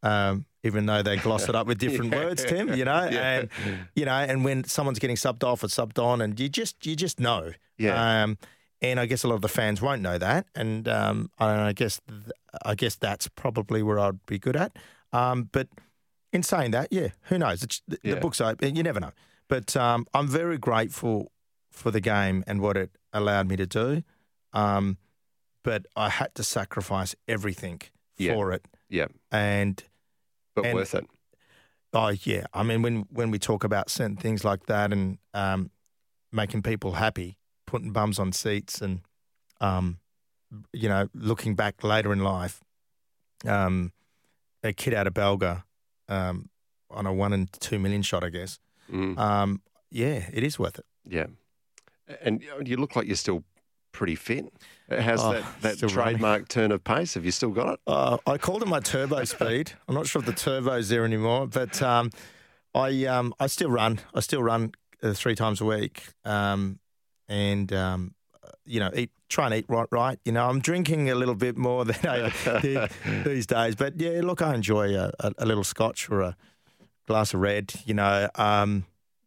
[0.03, 2.75] um, even though they gloss it up with different words, Tim.
[2.75, 3.49] You know, and
[3.95, 6.95] you know, and when someone's getting subbed off or subbed on, and you just you
[6.97, 7.53] just know.
[7.79, 8.23] Yeah.
[8.25, 8.39] Um,
[8.83, 11.73] and I guess a lot of the fans won't know that, and um, and I
[11.73, 12.33] guess th-
[12.65, 14.77] I guess that's probably where I'd be good at.
[15.13, 15.69] Um, but
[16.33, 17.63] in saying that, yeah, who knows?
[17.63, 18.15] It's, the, Yeah.
[18.17, 18.77] the book's open.
[18.77, 19.13] You never know.
[19.49, 21.31] But um, I'm very grateful
[21.71, 24.03] for the game and what it allowed me to do.
[24.53, 24.99] Um,
[25.63, 27.81] but I had to sacrifice everything
[28.19, 28.35] Yeah.
[28.35, 28.67] for it.
[28.89, 29.83] Yeah, And
[30.57, 31.07] but And- worth it.
[31.93, 35.71] oh yeah, I mean when when we talk about certain things like that and um,
[36.33, 39.03] making people happy, putting bums on seats, and
[39.61, 39.99] um,
[40.73, 42.61] you know, looking back later in life,
[43.47, 43.93] um,
[44.65, 45.63] a kid out of Balga
[46.09, 46.49] um,
[46.91, 48.59] on a one in two million shot, I guess.
[48.91, 50.87] Mm, Um, yeah, it is worth it.
[51.05, 51.27] yeah,
[52.23, 53.45] and you look like you're still
[53.97, 54.53] pretty fit.
[54.91, 56.15] How's Oh, that that still running.
[56.19, 57.15] trademark turn of pace?
[57.15, 57.81] Have you still got it?
[57.87, 59.73] Uh, I called it my turbo speed.
[59.89, 62.11] I'm not sure if the turbo's there anymore, but um,
[62.75, 63.99] I um, I still run.
[64.15, 64.73] I still run
[65.03, 66.79] uh, three times a week, um,
[67.29, 69.89] and um, uh, you know, eat try and eat right.
[69.91, 72.91] Right, you know, I'm drinking a little bit more than I did
[73.25, 73.75] these days.
[73.75, 76.37] But yeah, look, I enjoy a, a, a little scotch or a
[77.09, 77.73] glass of red.
[77.87, 78.85] You know, um,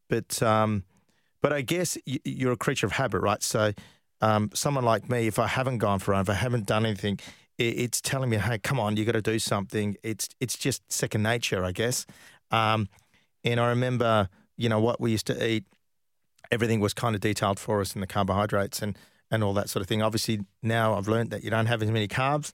[0.07, 0.83] but um,
[1.41, 3.43] but I guess you're a creature of habit, right?
[3.43, 3.73] So.
[4.21, 6.85] Um, someone like me, if I haven't gone for a run, if I haven't done
[6.85, 7.19] anything,
[7.57, 10.81] it, it's telling me, "Hey, come on, you got to do something." It's it's just
[10.91, 12.05] second nature, I guess.
[12.51, 12.89] Um,
[13.43, 15.65] and I remember, you know, what we used to eat.
[16.51, 18.97] Everything was kind of detailed for us in the carbohydrates and
[19.31, 20.01] and all that sort of thing.
[20.01, 22.51] Obviously, now I've learned that you don't have as many carbs.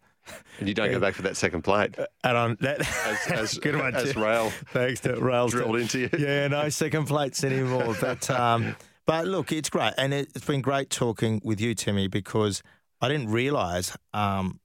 [0.60, 1.96] And you don't go back for that second plate.
[2.24, 4.22] And on that, As, as, good one, as too.
[4.22, 5.52] rail Thanks to Rails.
[5.52, 6.10] drilled into you.
[6.18, 7.96] Yeah, no second plates anymore.
[8.02, 12.08] But um, but look, it's great, and it, it's been great talking with you, Timmy,
[12.08, 12.62] because
[13.02, 14.60] I didn't realise um,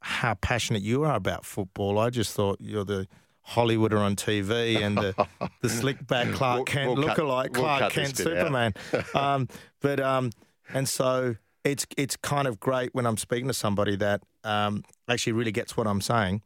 [0.00, 1.98] how passionate you are about football.
[1.98, 3.06] I just thought you're the
[3.50, 5.26] Hollywooder on TV and the,
[5.60, 8.16] the slick back Clark We'll- Kent we'll cut- lookalike we'll Clark Kent.
[8.16, 8.74] Superman.
[9.14, 9.48] um,
[9.80, 10.30] but um,
[10.72, 15.32] and so it's it's kind of great when I'm speaking to somebody that um, actually
[15.32, 16.42] really gets what I'm saying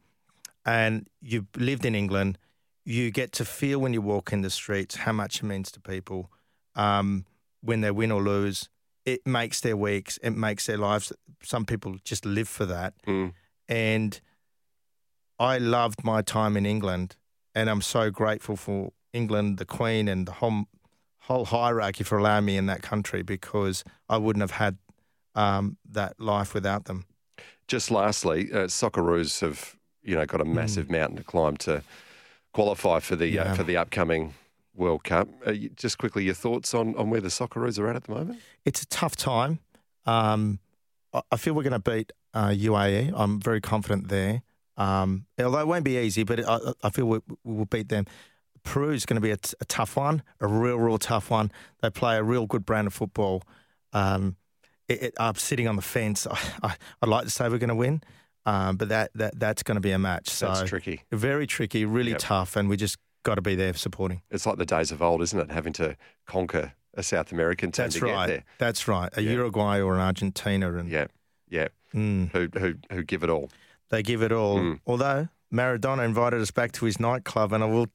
[0.65, 2.37] and you've lived in England,
[2.85, 5.79] you get to feel when you walk in the streets how much it means to
[5.79, 6.29] people.
[6.75, 7.25] Um,
[7.61, 8.69] when they win or lose,
[9.05, 11.11] it makes their weeks, it makes their lives.
[11.43, 12.93] Some people just live for that.
[13.07, 13.33] Mm.
[13.67, 14.21] And
[15.39, 17.15] I loved my time in England,
[17.55, 20.65] and I'm so grateful for England, the Queen, and the whole,
[21.19, 24.77] whole hierarchy for allowing me in that country because I wouldn't have had
[25.35, 27.05] um, that life without them.
[27.67, 31.83] Just lastly, uh, Socceroos have you know got a massive mountain to climb to
[32.53, 33.55] qualify for the uh, Mm.
[33.55, 34.33] For the upcoming
[34.75, 35.27] World Cup.
[35.45, 38.39] Uh, just quickly, your thoughts on, on where the Socceroos are at at the moment?
[38.65, 39.59] it's a tough time.
[40.05, 40.59] Um,
[41.31, 43.11] I- feel we're going to beat uh, UAE.
[43.15, 44.43] I'm very confident there.
[44.77, 48.05] Um, although it won't be easy, but I, I feel we, we will beat them.
[48.63, 51.51] Peru is going to be a, t- a tough one, a real, real tough one.
[51.81, 53.43] They play a real good brand of football.
[53.93, 54.35] Um,
[54.87, 56.27] it, it, I'm sitting on the fence.
[56.31, 58.01] I, I, I'd like to say we're going to win,
[58.45, 60.29] um, but that, that that's going to be a match.
[60.29, 61.01] So That's tricky.
[61.11, 62.19] Very tricky, really Yep.
[62.19, 64.21] tough, and we just got to be there supporting.
[64.31, 65.51] It's like the days of old, isn't it?
[65.51, 68.43] Having to conquer a South American team That's right.
[68.57, 69.09] That's right.
[69.17, 69.31] A Yeah.
[69.31, 70.89] Uruguay or an Argentina, and.
[70.89, 71.07] Yeah,
[71.49, 71.67] yeah.
[71.93, 72.31] Mm.
[72.31, 73.49] Who who who give it all?
[73.89, 74.59] they give it all.
[74.59, 74.79] Mm.
[74.85, 77.87] Although Maradona invited us back to his nightclub, and I will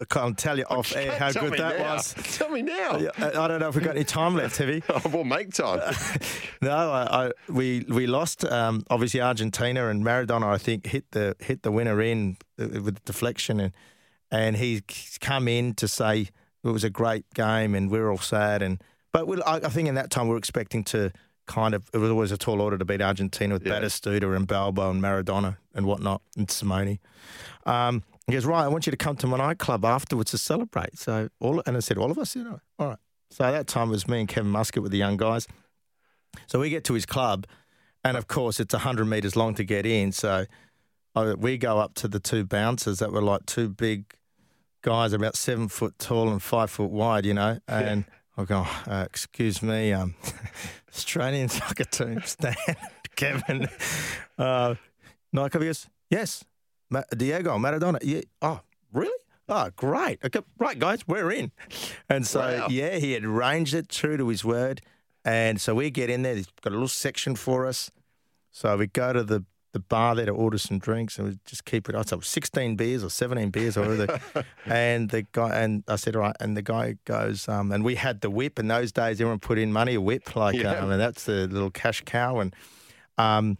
[0.00, 1.94] I can't tell you off air how good that now.
[1.94, 2.14] was.
[2.38, 2.98] Tell me now.
[3.18, 4.82] I I don't know if we've got any time left, have we?
[4.88, 5.80] Oh, well, make time.
[6.62, 8.44] No, I, I, we we lost.
[8.44, 10.44] Um, obviously, Argentina and Maradona.
[10.46, 13.72] I think hit the hit the winner in uh, with deflection, and
[14.32, 14.82] and he's
[15.20, 16.30] come in to say
[16.64, 18.62] it was a great game, and we're all sad.
[18.62, 21.12] And but we, I, I think in that time we're expecting to
[21.46, 23.80] kind of it was always a tall order to beat Argentina with Yeah.
[23.80, 26.98] Batistuta and Balbo and Maradona and whatnot and Simeone.
[27.66, 30.96] Um, he goes, right, I want you to come to my nightclub afterwards to celebrate.
[30.98, 32.98] So all and I said, all of us, you know, all right.
[33.30, 35.46] So that time it was me and Kevin Muscat with the young guys.
[36.46, 37.46] So we get to his club,
[38.04, 40.12] and of course it's hundred meters long to get in.
[40.12, 40.46] So
[41.14, 44.04] I, we go up to the two bouncers that were like two big
[44.82, 47.58] guys, about seven foot tall and five foot wide, you know.
[47.68, 48.04] And
[48.36, 50.14] I go, uh, excuse me, um,
[50.92, 52.54] Australian soccer team, Stan,
[53.16, 53.68] Kevin,
[54.38, 54.74] uh.
[55.34, 56.44] He goes, yes,
[56.90, 57.96] Ma- Diego Maradona.
[58.02, 58.20] Yeah.
[58.42, 58.60] Oh,
[58.92, 59.16] really?
[59.48, 60.18] Oh, great.
[60.22, 61.52] Okay, right, guys, we're in.
[62.10, 62.66] And so, Wow.
[62.68, 64.82] yeah, he had arranged it true to his word.
[65.24, 66.34] And so we get in there.
[66.34, 67.90] He's got a little section for us.
[68.50, 71.64] So we go to the, the bar there to order some drinks, and we just
[71.64, 71.94] keep it.
[71.94, 74.20] I said sixteen beers or seventeen beers or whatever.
[74.66, 76.36] and the guy and I said, all right.
[76.40, 78.58] And the guy goes, um, and we had the whip.
[78.58, 80.72] In those days, everyone put in money a whip, like Yeah.
[80.74, 82.40] um, and that's the little cash cow.
[82.40, 82.54] And
[83.18, 83.56] um,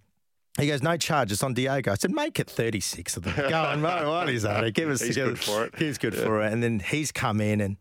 [0.58, 1.32] he goes, no charge.
[1.32, 1.92] It's on Diego.
[1.92, 3.34] I said, make it 36 of them.
[3.50, 4.74] Going, mate, what is that?
[4.74, 5.74] Give us He's good for it.
[5.78, 6.52] He's good for it.
[6.52, 7.76] And then he's come in and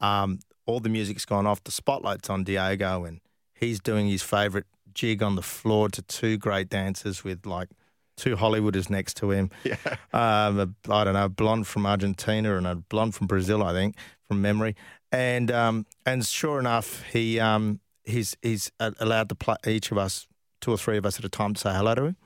[0.00, 1.62] um, all the music's gone off.
[1.62, 3.20] The spotlight's on Diego and
[3.54, 4.66] he's doing his favourite
[4.96, 7.68] jig on the floor to two great dancers with like
[8.16, 9.50] two Hollywooders next to him.
[9.64, 9.76] Yeah.
[10.12, 13.72] Um, a, I don't know, a blonde from Argentina and a blonde from Brazil, I
[13.72, 13.94] think,
[14.26, 14.74] from memory.
[15.12, 20.26] And um, and sure enough, he um, he's he's allowed to play each of us,
[20.60, 22.16] two or three of us at a time, to say hello to him.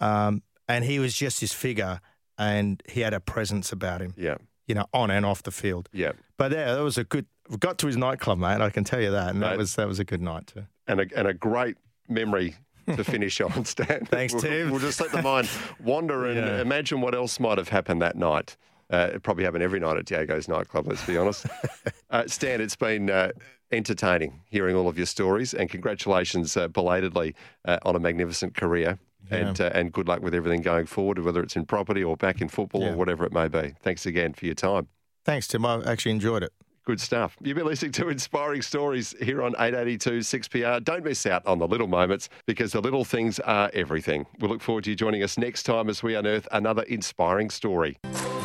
[0.00, 2.00] Um, and he was just his figure,
[2.36, 4.36] and he had a presence about him, Yeah.
[4.66, 5.88] you know, on and off the field.
[5.92, 6.12] Yeah.
[6.36, 7.26] But yeah, that was a good.
[7.58, 8.60] Got to his nightclub, mate.
[8.60, 9.48] I can tell you that, and Mate.
[9.48, 10.66] that was that was a good night too.
[10.88, 11.76] And a, and a great
[12.08, 14.06] memory to finish on, Stan.
[14.06, 14.70] Thanks, we'll, Tim.
[14.70, 15.48] We'll just let the mind
[15.84, 16.60] wander and Yeah.
[16.60, 18.56] imagine what else might have happened that night.
[18.90, 21.46] Uh, it probably happened every night at Diego's nightclub, let's be honest.
[22.10, 23.32] uh, Stan, it's been uh,
[23.70, 27.34] entertaining hearing all of your stories, and congratulations uh, belatedly
[27.66, 28.98] uh, on a magnificent career.
[29.30, 32.40] And, uh, and good luck with everything going forward, whether it's in property or back
[32.40, 32.92] in football Yeah.
[32.92, 33.74] or whatever it may be.
[33.82, 34.88] Thanks again for your time.
[35.26, 35.66] Thanks, Tim.
[35.66, 36.52] I actually enjoyed it.
[36.88, 37.36] Good stuff.
[37.42, 40.82] You've been listening to Inspiring Stories here on 882 6PR.
[40.82, 44.24] Don't miss out on the little moments because the little things are everything.
[44.40, 47.98] We look forward to you joining us next time as we unearth another inspiring story.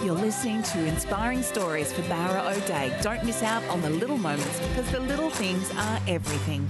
[0.04, 2.94] You're listening to Inspiring Stories for Bowra O'Dea.
[3.02, 6.70] Don't miss out on the little moments because the little things are everything.